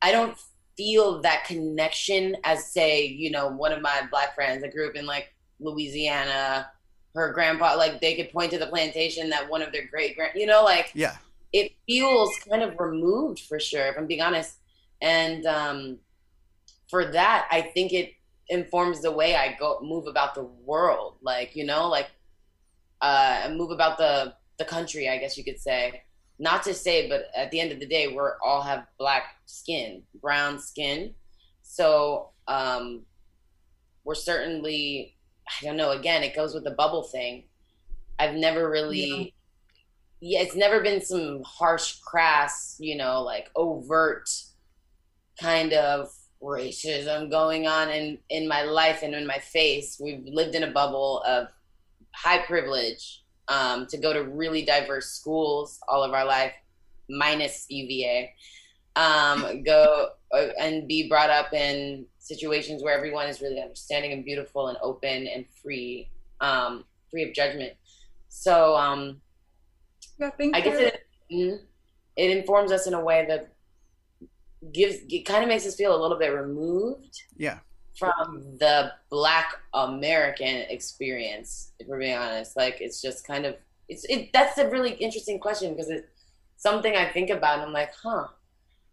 [0.00, 0.38] I don't
[0.76, 4.94] feel that connection as say you know one of my black friends that grew up
[4.94, 6.70] in like Louisiana.
[7.14, 10.32] Her grandpa, like they could point to the plantation that one of their great grand,
[10.34, 11.16] you know, like yeah,
[11.52, 13.86] it feels kind of removed for sure.
[13.86, 14.56] If I'm being honest,
[15.00, 15.98] and um,
[16.88, 18.14] for that, I think it
[18.48, 21.16] informs the way I go move about the world.
[21.22, 22.10] Like you know, like
[23.00, 25.08] uh, move about the the country.
[25.08, 26.02] I guess you could say.
[26.38, 30.02] Not to say, but at the end of the day, we're all have black skin,
[30.20, 31.14] brown skin.
[31.62, 33.02] So um,
[34.02, 35.92] we're certainly, I don't know.
[35.92, 37.44] Again, it goes with the bubble thing.
[38.18, 39.34] I've never really.
[40.24, 44.30] Yeah it's never been some harsh, crass, you know, like overt
[45.40, 50.00] kind of racism going on in in my life and in my face.
[50.00, 51.48] We've lived in a bubble of
[52.14, 56.54] high privilege um, to go to really diverse schools all of our life,
[57.10, 58.32] minus UVA.
[58.94, 64.24] Um, go uh, and be brought up in situations where everyone is really understanding and
[64.24, 67.72] beautiful and open and free, um, free of judgment.
[68.28, 69.20] So um,
[70.22, 71.58] Yeah, thank I guess it mhm.
[72.16, 73.52] it informs us in a way that
[74.72, 77.58] gives it kind of makes us feel a little bit removed Yeah.
[77.98, 81.72] from the Black American experience.
[81.80, 83.56] If we're being honest, like it's just kind of
[83.88, 84.32] it's it.
[84.32, 86.06] That's a really interesting question because it's
[86.56, 88.28] something I think about and I'm like, huh.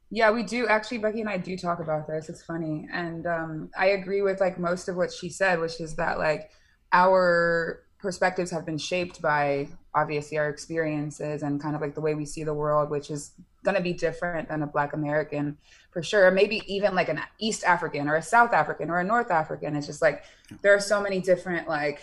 [0.09, 0.97] Yeah, we do actually.
[0.97, 2.29] Becky and I do talk about this.
[2.29, 5.95] It's funny, and um, I agree with like most of what she said, which is
[5.97, 6.49] that like
[6.91, 12.15] our perspectives have been shaped by obviously our experiences and kind of like the way
[12.15, 13.31] we see the world, which is
[13.63, 15.57] going to be different than a Black American
[15.91, 16.31] for sure.
[16.31, 19.75] Maybe even like an East African or a South African or a North African.
[19.75, 20.23] It's just like
[20.61, 21.99] there are so many different like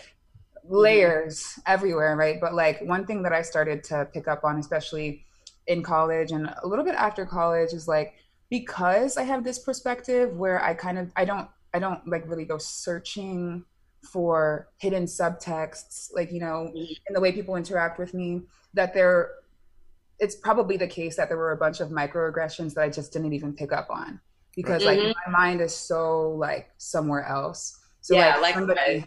[0.63, 2.39] layers everywhere, right?
[2.39, 5.23] But like one thing that I started to pick up on, especially
[5.65, 8.13] in college and a little bit after college is like
[8.49, 12.45] because I have this perspective where I kind of I don't I don't like really
[12.45, 13.65] go searching
[14.03, 18.41] for hidden subtexts like you know in the way people interact with me
[18.73, 19.31] that there
[20.19, 23.33] it's probably the case that there were a bunch of microaggressions that I just didn't
[23.33, 24.19] even pick up on
[24.55, 25.13] because like Mhm.
[25.25, 28.53] my mind is so like somewhere else so Yeah, like likewise.
[28.55, 29.05] somebody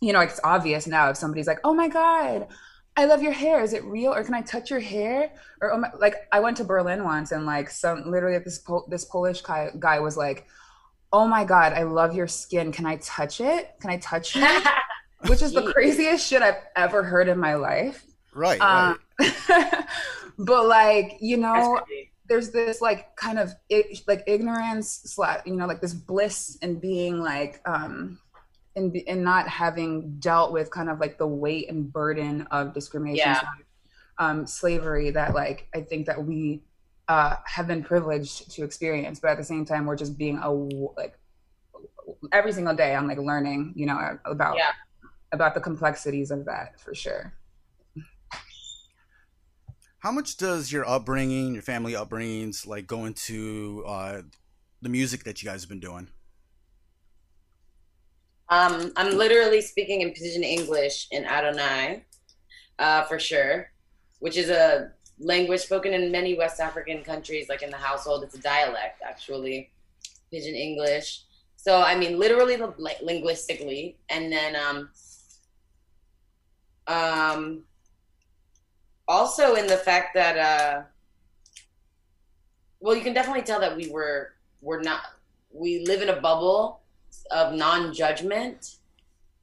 [0.00, 2.48] you know it's obvious now if somebody's like oh my god
[2.96, 3.62] I love your hair.
[3.62, 5.30] Is it real, or can I touch your hair?
[5.60, 8.88] Or oh my, like, I went to Berlin once, and like, some literally this Pol-
[8.88, 10.48] this Polish guy, guy was like,
[11.12, 12.72] "Oh my god, I love your skin.
[12.72, 13.74] Can I touch it?
[13.80, 14.46] Can I touch you?"
[15.26, 18.06] Which is the craziest shit I've ever heard in my life.
[18.32, 18.60] Right.
[18.60, 19.84] Um, right.
[20.38, 21.80] but like, you know,
[22.28, 23.54] there's this like kind of
[24.06, 28.18] like ignorance slash you know like this bliss in being like um
[28.76, 33.26] in in not having dealt with kind of like the weight and burden of discrimination
[33.26, 33.40] Yeah.
[33.40, 33.62] slash,
[34.18, 36.62] um slavery that like i think that we
[37.08, 40.50] uh have been privileged to experience but at the same time we're just being a
[40.50, 41.18] like
[42.32, 44.72] every single day i'm like learning you know about Yeah.
[45.32, 47.32] about the complexities of that for sure
[50.00, 54.22] How much does your upbringing, your family upbringings, like go into uh,
[54.80, 56.08] the music that you guys have been doing?
[58.48, 62.04] Um, I'm literally speaking in Pidgin English in Adonai,
[62.78, 63.72] uh, for sure,
[64.20, 68.22] which is a language spoken in many West African countries, like in the household.
[68.22, 69.70] It's a dialect, actually,
[70.32, 71.22] Pidgin English.
[71.56, 74.90] So, I mean, literally, li- linguistically, and then um,
[76.86, 77.64] um,
[79.06, 80.82] also in the fact that, uh,
[82.80, 85.00] well, you can definitely tell that we were we're not
[85.52, 86.80] we live in a bubble
[87.30, 88.76] of non-judgment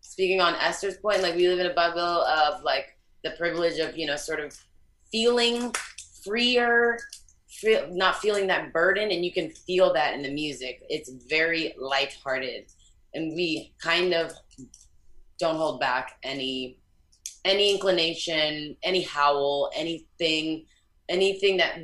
[0.01, 3.97] speaking on esther's point like we live in a bubble of like the privilege of
[3.97, 4.57] you know sort of
[5.11, 5.73] feeling
[6.23, 6.97] freer
[7.47, 11.73] feel, not feeling that burden and you can feel that in the music it's very
[11.77, 12.65] lighthearted
[13.13, 14.31] and we kind of
[15.39, 16.77] don't hold back any
[17.43, 20.65] any inclination any howl anything
[21.09, 21.79] anything that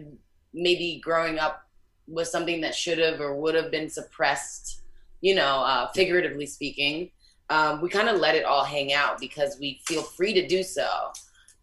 [0.53, 1.63] maybe growing up
[2.07, 4.81] was something that should have or would have been suppressed
[5.21, 7.12] you know, uh, figuratively speaking,
[7.49, 10.63] um, we kind of let it all hang out because we feel free to do
[10.63, 11.12] so.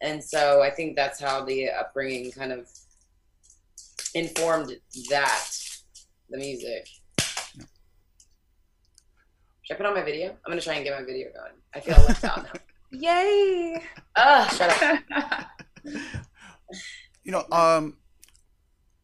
[0.01, 2.69] And so I think that's how the upbringing kind of
[4.15, 4.77] informed
[5.11, 5.49] that,
[6.31, 6.89] the music.
[9.63, 10.31] Should I put on my video?
[10.31, 11.53] I'm going to try and get my video going.
[11.75, 12.53] I feel left out now.
[12.91, 13.83] yay
[14.17, 15.47] Ugh, shut up.
[17.25, 17.99] You know, um,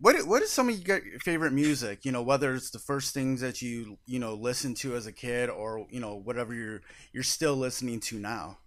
[0.01, 2.07] what what is some of your favorite music?
[2.07, 5.13] You know, whether it's the first things that you you know listened to as a
[5.13, 6.81] kid, or you know whatever you're
[7.13, 8.59] you're still listening to now.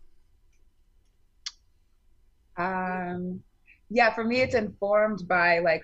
[2.57, 3.41] Um,
[3.89, 5.83] yeah, for me, it's informed by like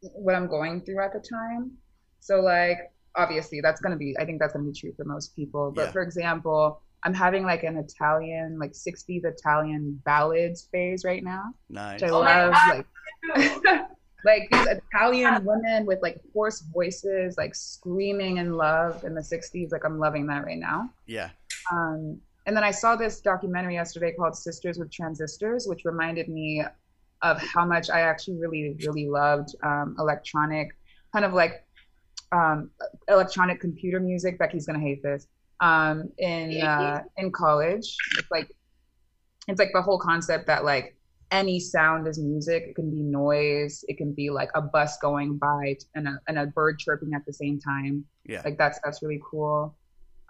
[0.00, 1.72] what I'm going through at the time.
[2.20, 2.78] So, like,
[3.16, 5.72] obviously, that's going to be, I think that's going to be true for most people.
[5.74, 5.92] But Yeah.
[5.92, 12.00] for example, I'm having like an Italian, like 60s Italian ballads phase right now, Nice.
[12.00, 12.54] which I Oh love.
[12.68, 12.86] Like,
[14.24, 19.72] like these Italian women with like hoarse voices, like screaming in love in the 60s.
[19.72, 20.90] Like, I'm loving that right now.
[21.06, 21.30] Yeah.
[21.72, 26.64] Um, and then I saw this documentary yesterday called Sisters with Transistors, which reminded me
[27.22, 30.76] of how much I actually really, really loved um, electronic,
[31.12, 31.64] kind of like
[32.32, 32.70] um,
[33.08, 34.38] electronic computer music.
[34.38, 35.28] Becky's gonna hate this.
[35.60, 38.50] Um, in uh, in college, it's like
[39.46, 40.96] it's like the whole concept that like
[41.30, 42.64] any sound is music.
[42.68, 43.84] It can be noise.
[43.86, 47.24] It can be like a bus going by and a and a bird chirping at
[47.24, 48.04] the same time.
[48.26, 48.42] Yeah.
[48.44, 49.76] Like that's that's really cool.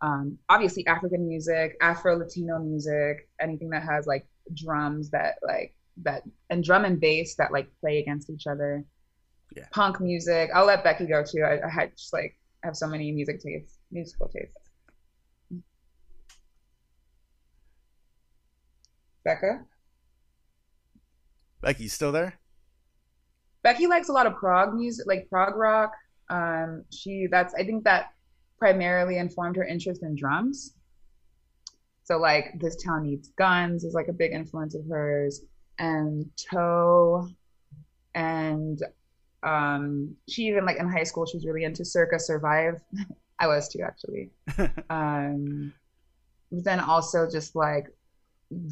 [0.02, 6.24] Um, obviously African music, Afro Latino music, anything that has like drums that like that
[6.50, 8.84] and drum and bass that like play against each other.
[9.56, 9.66] Yeah.
[9.70, 10.50] Punk music.
[10.54, 11.42] I'll let Becky go too.
[11.42, 14.58] I, I had just like I have so many music tastes, musical tastes.
[19.24, 19.64] Becca?
[21.60, 22.40] Becky, still there?
[23.62, 25.92] Becky likes a lot of prog music, like prog rock.
[26.28, 28.12] Um, she that's I think that
[28.62, 30.74] primarily informed her interest in drums.
[32.04, 35.40] So like this town needs guns is like a big influence of hers,
[35.80, 37.28] and Toe,
[38.14, 38.80] and
[39.42, 42.80] um, she even like in high school she was really into Circa Survive.
[43.40, 44.30] I was too actually.
[44.90, 45.72] um,
[46.52, 47.86] but then also just like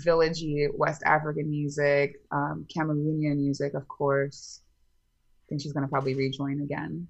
[0.07, 4.61] villagey West African music, um, Cameroonian music, of course.
[4.63, 7.09] I think she's gonna probably rejoin again.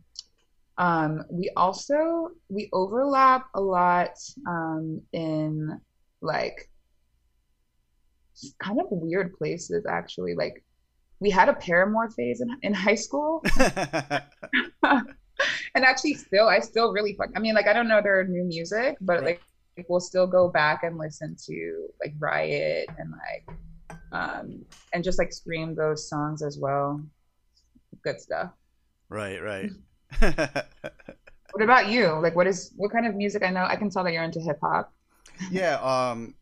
[0.81, 4.17] Um, we also we overlap a lot
[4.49, 5.79] um, in
[6.23, 6.71] like
[8.63, 10.35] kind of weird places actually.
[10.35, 10.65] Like
[11.21, 13.45] we had a Paramore phase in, in high school,
[14.83, 15.05] and
[15.75, 17.29] actually still I still really fuck.
[17.37, 19.25] I mean, like I don't know their new music, but Right.
[19.25, 19.43] like
[19.77, 23.57] like, we'll still go back and listen to like Riot and like
[24.13, 24.65] um
[24.95, 27.05] and just like scream those songs as well.
[28.03, 28.51] Good stuff.
[29.11, 29.71] right, right.
[31.53, 32.09] What about you?
[32.21, 34.41] Like what is what kind of music I know I can tell that you're into
[34.41, 34.93] hip hop.
[35.51, 36.35] yeah, um,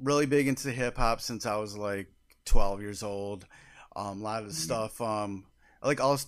[0.00, 2.08] really big into hip hop since I was like
[2.46, 3.46] 12 years old.
[3.94, 5.44] Um, a lot of the stuff, um,
[5.82, 6.18] I like all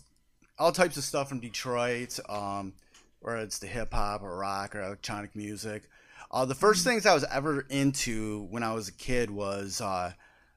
[0.59, 2.73] all types of stuff from Detroit, um,
[3.21, 5.89] whether it's the hip hop or rock or electronic music.
[6.31, 10.13] Uh, the first things I was ever into when I was a kid was uh,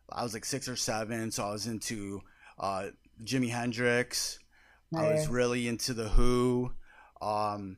[0.10, 2.22] I was like six or seven, so I was into
[2.60, 2.88] uh,
[3.24, 4.40] Jimi Hendrix.
[4.96, 6.72] I was really into the Who.
[7.22, 7.78] Um,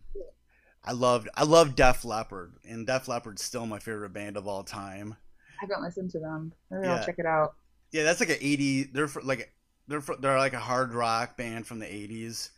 [0.83, 4.63] I loved I loved Def Leppard, and Def Leppard's still my favorite band of all
[4.63, 5.15] time.
[5.61, 6.53] I haven't listened to them.
[6.71, 6.95] Maybe Yeah.
[6.95, 7.55] I'll check it out.
[7.91, 8.83] Yeah, that's like an eighty.
[8.83, 9.53] They're like
[9.87, 12.51] they're they're like a hard rock band from the eighties.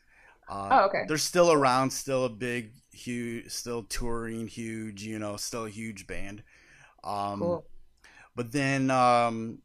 [0.48, 1.04] Um, Oh, okay.
[1.08, 5.04] They're still around, still a big, huge, still touring, huge.
[5.04, 6.44] You know, still a huge band.
[7.04, 7.66] Um, Cool.
[8.36, 9.60] But then, um,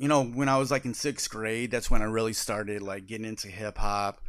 [0.00, 3.06] you know, when I was like in sixth grade, that's when I really started like
[3.06, 4.20] getting into hip hop.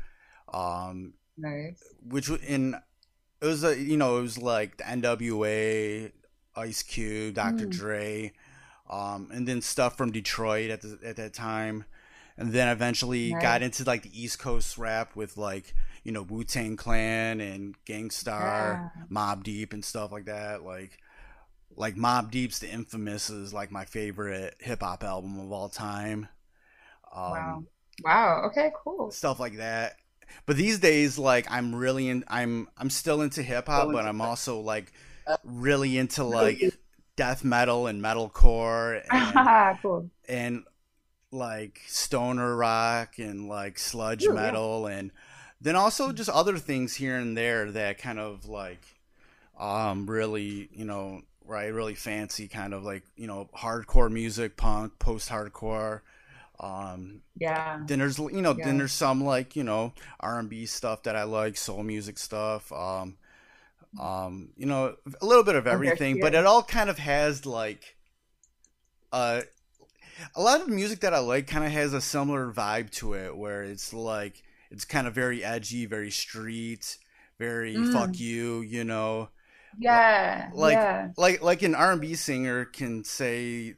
[0.54, 1.82] Um, Nice.
[2.06, 2.76] which in
[3.42, 6.12] it was a you know it was like the NWA,
[6.58, 7.68] Ice Cube, Dr.
[7.68, 7.72] Mm.
[7.72, 8.34] Dre,
[8.90, 11.86] um, and then stuff from Detroit at the, at that time,
[12.38, 13.42] and then eventually Nice.
[13.42, 17.76] got into like the East Coast rap with like you know Wu Tang Clan and
[17.86, 19.04] Gang Starr, Yeah.
[19.10, 20.64] Mobb Deep and stuff like that.
[20.64, 20.98] Like
[21.76, 26.28] like Mobb Deep's The Infamous is like my favorite hip hop album of all time.
[27.14, 27.64] Um, wow.
[28.04, 28.44] Wow.
[28.48, 29.12] Okay, cool.
[29.12, 29.96] stuff like that.
[30.46, 34.22] But these days, like I'm really in, I'm I'm still into hip hop, but I'm
[34.22, 34.94] also like
[35.44, 36.62] really into like
[37.16, 40.10] death metal and metalcore and cool.
[40.28, 40.64] and
[41.32, 44.42] like stoner rock and like sludge Ooh, yeah.
[44.42, 45.12] metal and
[45.62, 48.84] then also just other things here and there that kind of like
[49.60, 54.98] um really you know right really fancy kind of like you know hardcore music punk
[55.00, 56.02] post hardcore
[56.60, 57.80] um Yeah.
[57.88, 58.66] then there's you know Yeah.
[58.66, 63.18] then there's some like you know r&b stuff that i like soul music stuff um
[64.00, 67.98] um you know a little bit of everything but it all kind of has like
[69.12, 69.42] uh
[70.36, 73.14] a lot of the music that i like kind of has a similar vibe to
[73.14, 76.98] it where it's like it's kind of very edgy very street
[77.40, 77.92] very Mm.
[77.92, 79.30] fuck you you know
[79.80, 80.50] Yeah.
[80.54, 81.10] like yeah.
[81.18, 83.76] like like an R&B singer can say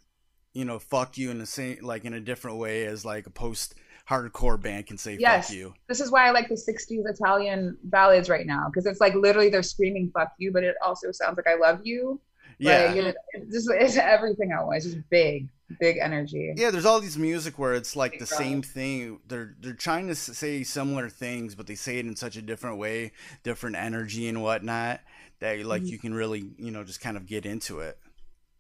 [0.54, 3.30] you know fuck you in the same like in a different way as like a
[3.32, 3.76] post
[4.10, 5.48] hardcore band can say Yes.
[5.48, 9.00] fuck you This is why I like the 60s Italian ballads right now because it's
[9.00, 12.20] like literally they're screaming fuck you, but it also sounds like I love you.
[12.60, 15.48] yeah Like, you know, it's just it's everything i want It's just big,
[15.80, 16.54] big energy.
[16.56, 20.16] yeah there's all these music where it's like the same thing they're they're trying to
[20.16, 23.12] say similar things but they say it in such a different way
[23.44, 25.00] different energy and whatnot
[25.44, 25.88] that like Mhm.
[25.88, 27.98] you can really you know just kind of get into it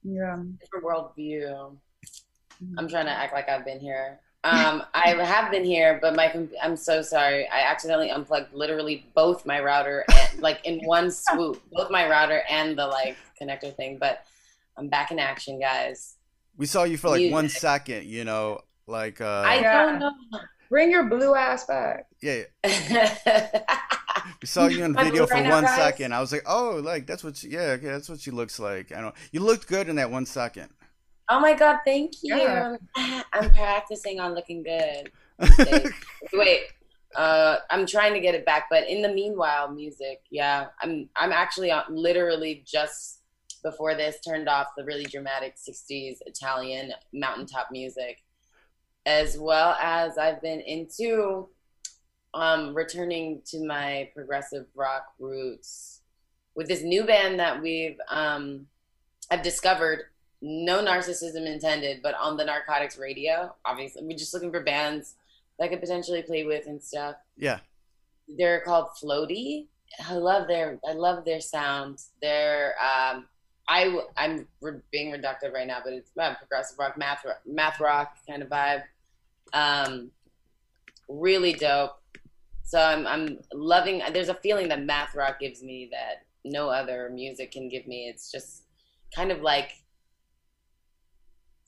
[0.04, 0.38] Yeah.
[0.60, 1.78] different worldview.
[2.62, 2.78] Mm-hmm.
[2.80, 4.20] I'm trying to act like I've been here.
[4.44, 6.28] Um, I have been here, but my
[6.62, 7.48] I'm so sorry.
[7.48, 12.44] I accidentally unplugged literally both my router, and, like in one swoop, both my router
[12.50, 13.98] and the like connector thing.
[13.98, 14.26] But
[14.78, 16.16] I'm back in action, guys.
[16.58, 17.62] we saw you for like one Music.
[17.62, 20.12] second you know like uh I don't know.
[20.74, 22.08] Bring your blue ass back.
[22.20, 22.46] yeah
[24.42, 25.76] We saw you in My video for right one guys?
[25.76, 26.16] second.
[26.16, 28.92] I was like, oh, like that's what, she, yeah, okay, that's what she looks like.
[28.92, 29.14] I don't.
[29.32, 30.70] You looked good in that one second.
[31.30, 32.36] Oh my god, thank you.
[32.38, 32.78] Yeah.
[33.34, 35.12] I'm practicing on looking good.
[36.34, 36.62] Wait,
[37.16, 40.22] uh, I'm trying to get it back, but in the meanwhile, music.
[40.32, 41.08] Yeah, I'm.
[41.16, 43.20] I'm actually on, literally just
[43.62, 48.23] before this turned off the really dramatic '60s Italian mountaintop music,
[49.06, 51.50] as well as I've been into
[52.34, 56.02] um, returning to my progressive rock roots
[56.56, 58.68] with this new band that we've um,
[59.32, 60.06] I've discovered.
[60.46, 65.16] No narcissism intended, but on the Narcotics Radio, obviously, we're just looking for bands
[65.58, 67.16] that I could potentially play with and stuff.
[67.38, 67.60] Yeah.
[68.28, 69.68] They're called Floaty.
[70.06, 72.00] I love their I love their sound.
[72.22, 73.28] They're um,
[73.70, 77.80] I I'm re- being reductive right now, but it's uh, progressive rock, math rock, math
[77.80, 78.84] rock kind of vibe.
[79.54, 80.12] Um,
[81.08, 82.00] really dope.
[82.64, 84.02] So I'm I'm loving.
[84.14, 88.08] There's a feeling that math rock gives me that no other music can give me.
[88.08, 88.64] It's just
[89.16, 89.84] kind of like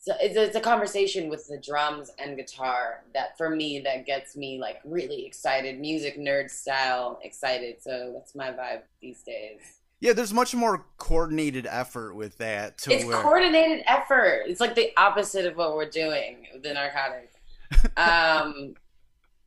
[0.06, 4.38] so it's, it's a conversation with the drums and guitar that for me that gets
[4.38, 9.60] me like really excited music nerd style excited so that's my vibe these days
[10.02, 12.78] Yeah, there's much more coordinated effort with that.
[12.80, 16.74] To it's where, coordinated effort it's like the opposite of what we're doing with the
[16.74, 17.35] narcotics
[17.98, 18.74] um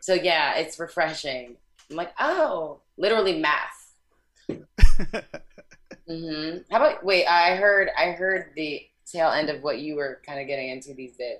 [0.00, 1.56] so yeah it's refreshing
[1.90, 3.94] i'm like oh literally math
[6.08, 10.20] hmm how about wait i heard i heard the tail end of what you were
[10.26, 11.38] kind of getting into these days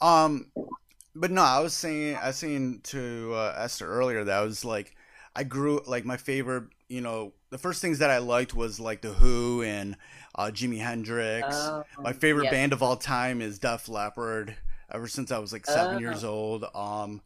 [0.00, 0.46] Um,
[1.14, 4.64] but no, I was saying, I was saying to uh, Esther earlier that I was
[4.64, 4.94] like,
[5.34, 9.02] I grew like my favorite, you know, the first things that I liked was like
[9.02, 9.96] the Who and
[10.34, 11.46] uh, Jimi Hendrix.
[11.56, 12.52] Oh, my favorite yes.
[12.52, 14.56] band of all time is Def Leppard.
[14.92, 15.98] Ever since I was like seven Oh.
[16.00, 16.64] years old.
[16.74, 17.22] Um,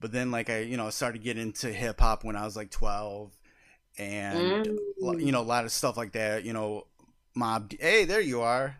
[0.00, 2.70] but then like I, you know, started getting into hip hop when I was like
[2.70, 3.36] twelve,
[3.98, 4.66] and
[5.02, 5.24] Mm.
[5.24, 6.44] you know, a lot of stuff like that.
[6.44, 6.86] You know,
[7.34, 7.72] Mob.
[7.78, 8.76] Hey, there you are.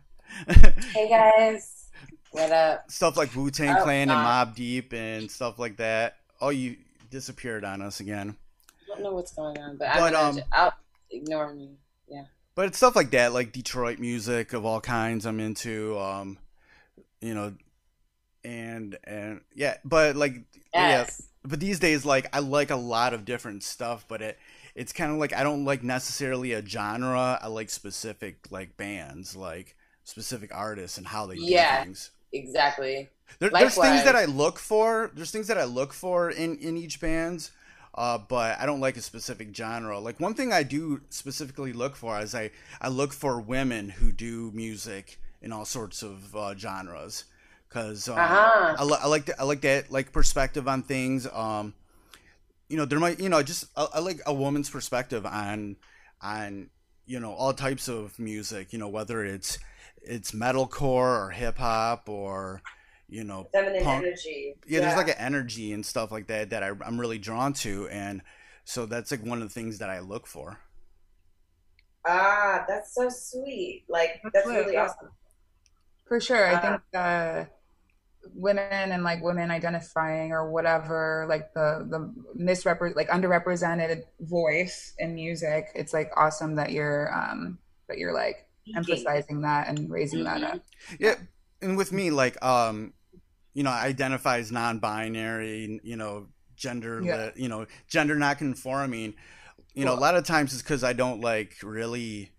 [0.48, 1.86] Hey guys,
[2.30, 2.90] what up?
[2.90, 6.16] stuff like Wu Tang Oh, Clan and Mobb Deep and stuff like that.
[6.40, 6.76] Oh, you
[7.10, 8.36] disappeared on us again.
[8.90, 10.72] I don't know what's going on, but, But, I'm um, I'll
[11.10, 11.76] ignore me.
[12.08, 12.24] Yeah.
[12.54, 15.26] But it's stuff like that, like Detroit music of all kinds.
[15.26, 16.38] I'm into, um,
[17.20, 17.54] you know,
[18.44, 21.28] and and yeah, but like yeah, Yes.
[21.44, 24.38] but these days, like I like a lot of different stuff, but it
[24.74, 27.38] it's kind of like I don't like necessarily a genre.
[27.42, 31.40] I like specific like bands, like specific artists and how they Yeah.
[31.40, 32.10] do things.
[32.32, 33.10] Exactly.
[33.38, 35.10] There, there's things that I look for.
[35.14, 37.52] There's things that I look for in in each band's,
[37.94, 39.98] uh, but I don't like a specific genre.
[39.98, 44.12] Like one thing I do specifically look for is I I look for women who
[44.12, 47.24] do music in all sorts of uh, genres,
[47.70, 48.76] because um, Uh-huh.
[48.76, 51.28] I, li- I like that I like that like perspective on things.
[51.32, 51.74] Um,
[52.68, 55.76] you know, there might you know just I, I like a woman's perspective on
[56.22, 56.70] on
[57.06, 58.72] you know all types of music.
[58.72, 59.58] You know whether it's
[60.02, 62.62] it's metalcore or hip hop or
[63.08, 64.06] you know Feminine punk.
[64.06, 64.56] energy.
[64.66, 67.88] yeah, there's like an energy and stuff like that that I, I'm really drawn to,
[67.88, 68.22] and
[68.64, 70.58] so that's like one of the things that I look for.
[72.06, 73.84] Ah, that's so sweet.
[73.88, 75.10] Like that's lit, really awesome.
[76.06, 76.46] For sure.
[76.46, 77.44] I Uh, think uh,
[78.34, 85.14] women and like women identifying or whatever, like the the misrepre like underrepresented voice in
[85.14, 87.58] music, it's like awesome that you're um
[87.88, 90.62] that you're like emphasizing that and raising that up.
[90.98, 91.16] Yeah,
[91.60, 92.92] and with me, like, um,
[93.52, 97.30] you know, I identify as non-binary, you know, gender, Yeah.
[97.34, 99.14] you know, gender not conforming.
[99.74, 102.30] You know, a lot of times it's because I don't like really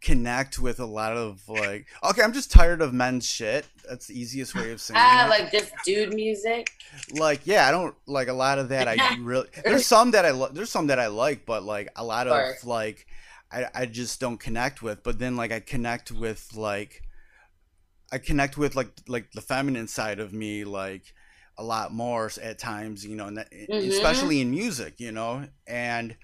[0.00, 1.86] connect with a lot of like.
[2.04, 3.66] Okay, I'm just tired of men's shit.
[3.88, 5.28] That's the easiest way of saying Ah, it.
[5.30, 6.70] like just dude music.
[7.14, 10.30] like yeah i don't like a lot of that i really there's some that i
[10.30, 13.06] lo- there's some that i like but like a lot of like
[13.52, 17.02] i i just don't connect with but then like i connect with like
[18.12, 21.14] i connect with like like the feminine side of me like
[21.56, 23.88] a lot more at times you know and that, Mhm.
[23.88, 26.16] especially in music you know and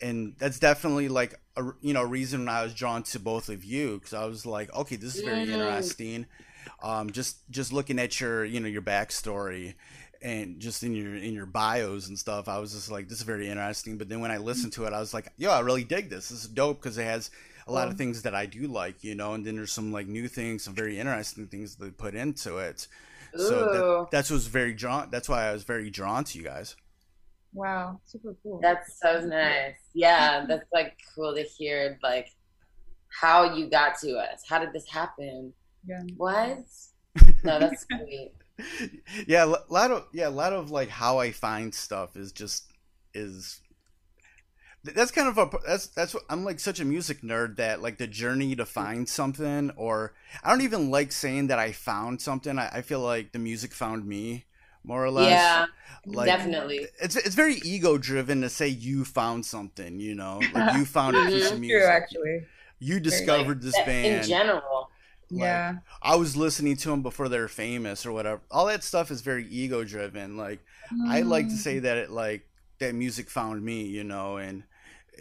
[0.00, 3.98] and that's definitely like a you know reason i was drawn to both of you
[3.98, 6.26] because i was like okay this is very interesting.
[6.82, 9.74] Um just just looking at your you know your backstory
[10.22, 13.24] and just in your in your bios and stuff i was just like this is
[13.24, 13.98] very interesting.
[13.98, 16.28] But then when i listened to it i was like yo i really dig this.
[16.28, 17.30] This is dope because it has
[17.66, 20.06] a lot of things that i do like you know and then there's some like
[20.06, 22.86] new things some very interesting things they put into it.
[23.36, 26.74] So that, that's what's very drawn that's why i was very drawn to you guys
[27.52, 28.60] Wow, super cool.
[28.62, 29.76] That's so nice.
[29.94, 32.28] Yeah, that's like cool to hear like
[33.08, 34.42] how you got to us.
[34.48, 35.52] How did this happen?
[35.86, 36.02] Yeah.
[36.16, 36.58] What?
[37.42, 38.32] No, that's sweet.
[39.26, 42.70] yeah a lot of yeah a lot of like how i find stuff is just
[43.14, 43.60] is
[44.82, 47.98] That's kind of a that's that's what I'm like such a music nerd that like
[47.98, 52.58] the journey to find something or I don't even like saying that I found something.
[52.58, 54.46] I, I feel like the music found me
[54.84, 55.30] more or less.
[55.30, 55.66] Yeah,
[56.06, 56.86] like, definitely.
[57.00, 61.16] It's it's very ego driven to say you found something, you know, like you found
[61.16, 61.28] a mm-hmm.
[61.30, 61.88] piece of True, music.
[61.88, 62.46] actually.
[62.78, 64.06] You discovered this band.
[64.06, 64.90] in general.
[65.30, 65.74] Like, yeah.
[66.02, 68.40] I was listening to them before they're famous or whatever.
[68.50, 70.36] All that stuff is very ego driven.
[70.36, 70.60] Like
[71.06, 71.58] I like to mm.
[71.58, 74.64] say that it like that music found me, you know, and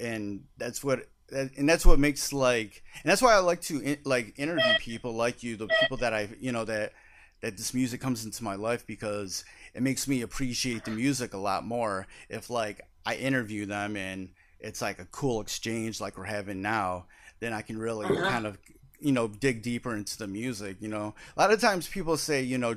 [0.01, 3.97] and that's what that, and that's what makes like and that's why I like to
[4.03, 6.93] like interview people like you, the people that I you know that
[7.42, 11.38] that this music comes into my life because it makes me appreciate the music a
[11.38, 14.30] lot more if like I interview them and
[14.60, 17.06] it's like a cool exchange like we're having now,
[17.40, 18.30] then I can really Uh-huh.
[18.30, 18.58] kind of
[19.00, 21.16] you know dig deeper into the music, you know.
[21.38, 22.76] A lot of times people say, you know,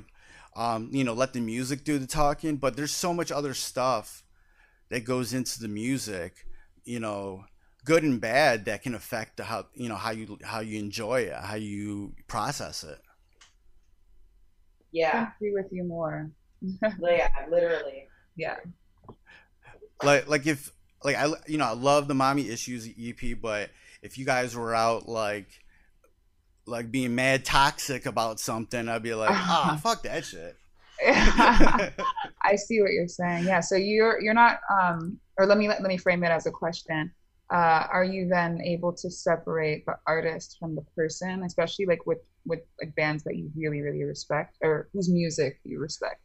[0.54, 4.22] um, you know, let the music do the talking, but there's so much other stuff
[4.90, 6.46] that goes into the music,
[6.84, 7.46] you know,
[7.84, 11.20] good and bad that can affect the how you know how you how you enjoy
[11.22, 13.00] it, how you process it.
[14.94, 16.30] I Yeah, agree with you more.
[17.00, 18.08] yeah, literally.
[18.36, 18.56] Yeah.
[20.02, 20.72] Like like if
[21.04, 23.70] like I you know I love the mommy issues EP, but
[24.02, 25.48] if you guys were out like
[26.66, 30.56] like being mad toxic about something, I'd be like, ah, fuck that shit.
[31.04, 33.44] I see what you're saying.
[33.44, 33.60] Yeah.
[33.60, 36.50] So you're you're not um or let me let, let me frame it as a
[36.50, 37.12] question.
[37.52, 42.18] Uh, are you then able to separate the artist from the person, especially like with
[42.44, 46.20] with like bands that you really really respect or whose music you respect?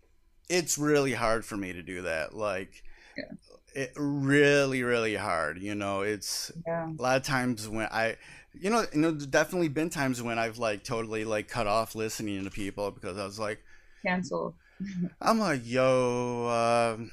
[0.49, 2.33] it's really hard for me to do that.
[2.33, 2.81] Like,
[3.17, 3.33] Yeah.
[3.73, 5.61] it really, really hard.
[5.61, 6.89] You know, it's Yeah.
[6.97, 8.15] a lot of times when I,
[8.53, 11.95] you know, you know, there's definitely been times when I've like totally like cut off
[11.95, 13.61] listening to people because I was like,
[14.05, 14.55] Cancel.
[15.21, 17.11] I'm like, yo, um,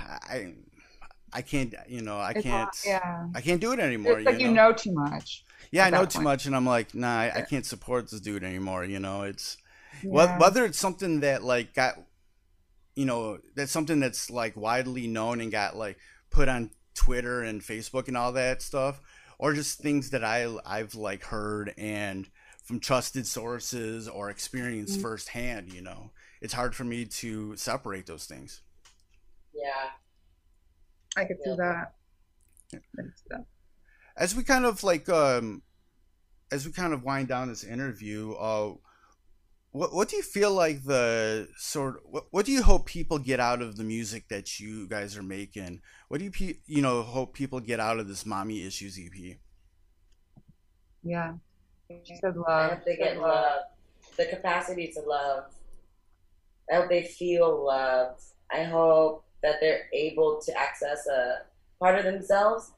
[0.00, 0.54] I,
[1.32, 3.26] I can't, you know, I It's can't, not- yeah.
[3.34, 4.18] I can't do it anymore.
[4.18, 5.44] It's like you know too much.
[5.70, 6.24] Yeah, I know too point.
[6.24, 8.84] much, and I'm like, nah, I, I can't support this dude anymore.
[8.84, 9.56] You know, it's
[10.02, 10.38] Yeah.
[10.38, 11.94] Whether it's something that like got
[12.96, 15.96] you know that's something that's like widely known and got like
[16.30, 19.00] put on twitter and facebook and all that stuff
[19.38, 22.28] or just things that i i've like heard and
[22.64, 25.02] from trusted sources or experienced Mhm.
[25.02, 26.10] firsthand you know
[26.40, 28.60] it's hard for me to separate those things
[29.54, 29.90] Yeah.
[31.16, 31.94] I could see that.
[32.72, 32.78] Yeah.
[32.98, 33.44] I could see that.
[34.16, 35.62] as we kind of like um
[36.52, 38.74] as we kind of wind down this interview uh
[39.72, 43.38] what what do you feel like the sort what, what do you hope people get
[43.40, 47.02] out of the music that you guys are making what do you pe- you know
[47.02, 49.38] hope people get out of this mommy issues ep
[51.02, 51.34] Yeah.
[52.04, 52.70] She said I love.
[52.70, 53.62] hope they get love,
[54.16, 55.44] the capacity to love.
[56.70, 58.20] I hope they feel love.
[58.52, 61.42] I hope that they're able to access a
[61.78, 62.72] part of themselves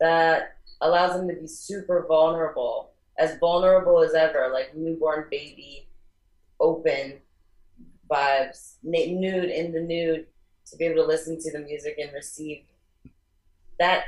[0.00, 5.88] that allows them to be super vulnerable, as vulnerable as ever, like newborn baby,
[6.60, 7.14] open
[8.10, 10.26] vibes, nude in the nude,
[10.66, 12.64] to be able to listen to the music and receive
[13.78, 14.04] that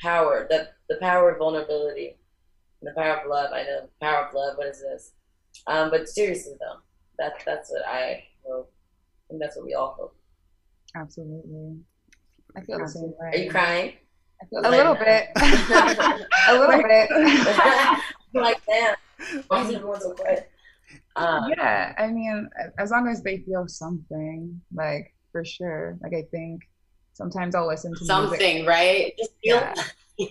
[0.00, 2.16] power, the the power of vulnerability
[2.82, 3.50] the power of love.
[3.52, 4.56] I know the power of love.
[4.56, 5.12] What is this?
[5.66, 6.80] Um, but seriously though,
[7.18, 8.72] that that's what I hope,
[9.28, 10.16] and that's what we all hope.
[10.94, 11.76] Absolutely.
[12.56, 13.30] I feel the same way.
[13.32, 13.92] Are you crying?
[14.42, 15.28] I feel a little bit.
[16.48, 17.10] a little bit.
[18.34, 18.94] like man,
[19.48, 20.50] why is everyone so quiet?
[21.16, 25.98] Um, yeah, I mean, as long as they feel something, like for sure.
[26.02, 26.62] Like I think
[27.12, 28.06] sometimes I'll listen to music.
[28.08, 29.12] something, right?
[29.18, 29.56] Just feel.
[29.56, 29.74] Yeah.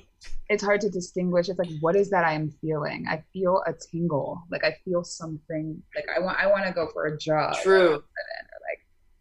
[0.51, 1.47] It's hard to distinguish.
[1.47, 3.05] It's like, what is that I am feeling?
[3.07, 4.41] I feel a tingle.
[4.51, 5.79] Like I feel something.
[5.95, 6.39] Like I want.
[6.39, 7.53] I want to go for a jog.
[7.61, 8.03] True.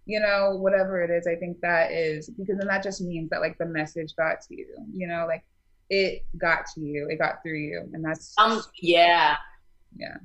[0.08, 1.26] Or like, you know, whatever it is.
[1.26, 4.56] I think that is because then that just means that like the message got to
[4.56, 4.66] you.
[4.92, 5.44] You know, like
[5.90, 7.08] it got to you.
[7.10, 8.62] It got through you, and that's Um.
[8.80, 9.36] Yeah.
[9.96, 10.16] yeah.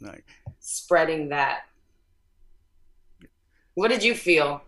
[0.00, 0.24] like
[0.60, 1.60] Spreading that.
[3.74, 4.62] What did you feel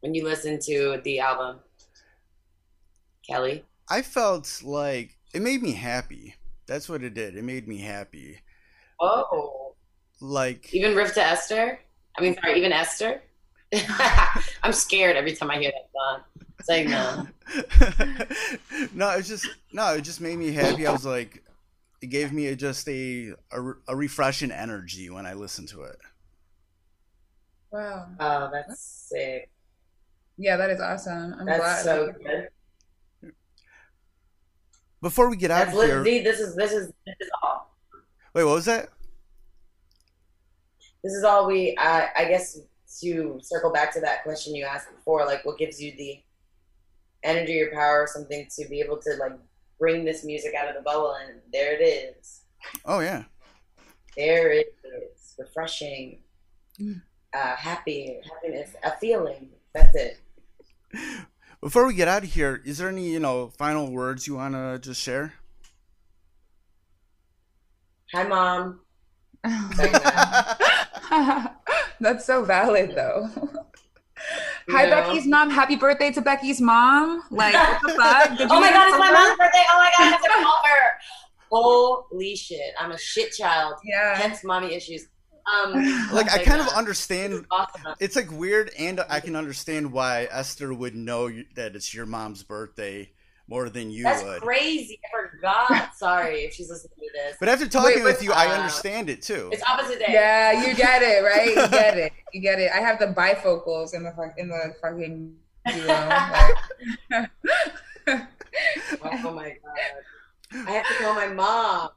[0.00, 1.60] when you listened to the album,
[3.28, 3.64] Kelly?
[3.92, 6.36] i felt like it made me happy
[6.68, 8.38] that's what it did it made me happy
[9.00, 9.74] Oh.
[10.20, 11.80] like Even Riff to Esther?
[12.16, 13.22] I mean, sorry, even Esther?
[14.62, 16.20] I'm scared every time I hear that song.
[16.58, 17.26] It's like, no.
[18.94, 20.86] no, it's just no, it just made me happy.
[20.86, 21.42] I was like,
[22.02, 25.96] it gave me a, just a, a a refreshing energy when I listened to it.
[27.70, 28.06] Wow.
[28.18, 29.50] Oh, that's sick.
[30.36, 31.34] Yeah, that is awesome.
[31.38, 31.82] I'm That's glad.
[31.82, 32.48] so good.
[35.02, 37.74] Before we get out That's of here, literally, this is, this is, this is all.
[38.34, 38.88] wait, what was that?
[41.02, 42.58] This is all we, I I guess,
[43.00, 46.20] to circle back to that question you asked before, like, what gives you the
[47.22, 49.32] energy or power or something to be able to like
[49.78, 52.42] bring this music out of the bubble, and there it is.
[52.84, 53.24] Oh yeah.
[54.16, 56.18] There it is, refreshing,
[56.80, 59.48] uh, happy, happiness, a feeling.
[59.72, 60.20] That's it.
[61.60, 64.54] Before we get out of here, is there any you know final words you want
[64.54, 65.34] to just share?
[68.12, 68.80] Hi, mom.
[72.00, 73.28] That's so valid, though.
[74.68, 74.90] Hi, Yeah.
[75.08, 75.50] Becky's mom.
[75.50, 77.22] Happy birthday to Becky's mom.
[77.30, 78.30] Like, what the fuck?
[78.50, 79.64] Oh my god, it's my mom's birthday.
[79.70, 80.90] Oh my god, I have to call her.
[81.50, 82.74] Holy shit.
[82.78, 83.74] I'm a shit child.
[83.84, 84.16] Yeah.
[84.16, 85.08] Hence mommy issues.
[85.52, 85.72] Um
[86.12, 87.46] like oh I my kind of understand.
[87.50, 87.94] Awesome.
[87.98, 92.42] It's like weird, and I can understand why Esther would know that it's your mom's
[92.44, 93.10] birthday
[93.50, 94.40] more than you That's would.
[94.40, 95.00] crazy.
[95.04, 95.94] I forgot.
[95.96, 97.36] Sorry if she's listening to this.
[97.40, 99.50] But after talking Wait, with but- you, I uh, understand it too.
[99.52, 100.06] It's opposite day.
[100.08, 101.48] Yeah, you get it, right?
[101.48, 102.12] You get it.
[102.32, 102.70] You get it.
[102.72, 105.34] I have the bifocals in the in the fucking
[105.66, 107.26] duo.
[109.02, 110.66] Like, Oh my god.
[110.68, 111.90] I have to call my mom.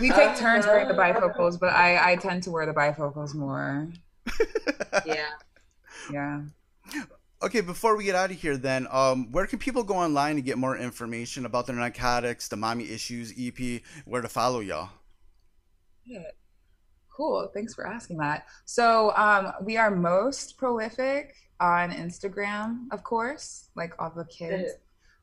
[0.00, 3.88] we take turns wearing the bifocals, but I I tend to wear the bifocals more.
[5.06, 5.26] Yeah.
[6.12, 6.42] Yeah.
[7.42, 10.42] Okay, before we get out of here, then, um, where can people go online to
[10.42, 14.88] get more information about the narcotics, the mommy issues EP, where to follow y'all?
[16.04, 16.22] Yeah.
[17.14, 17.50] Cool.
[17.52, 18.46] Thanks for asking that.
[18.64, 24.72] So, um, we are most prolific on Instagram, of course, like all the kids.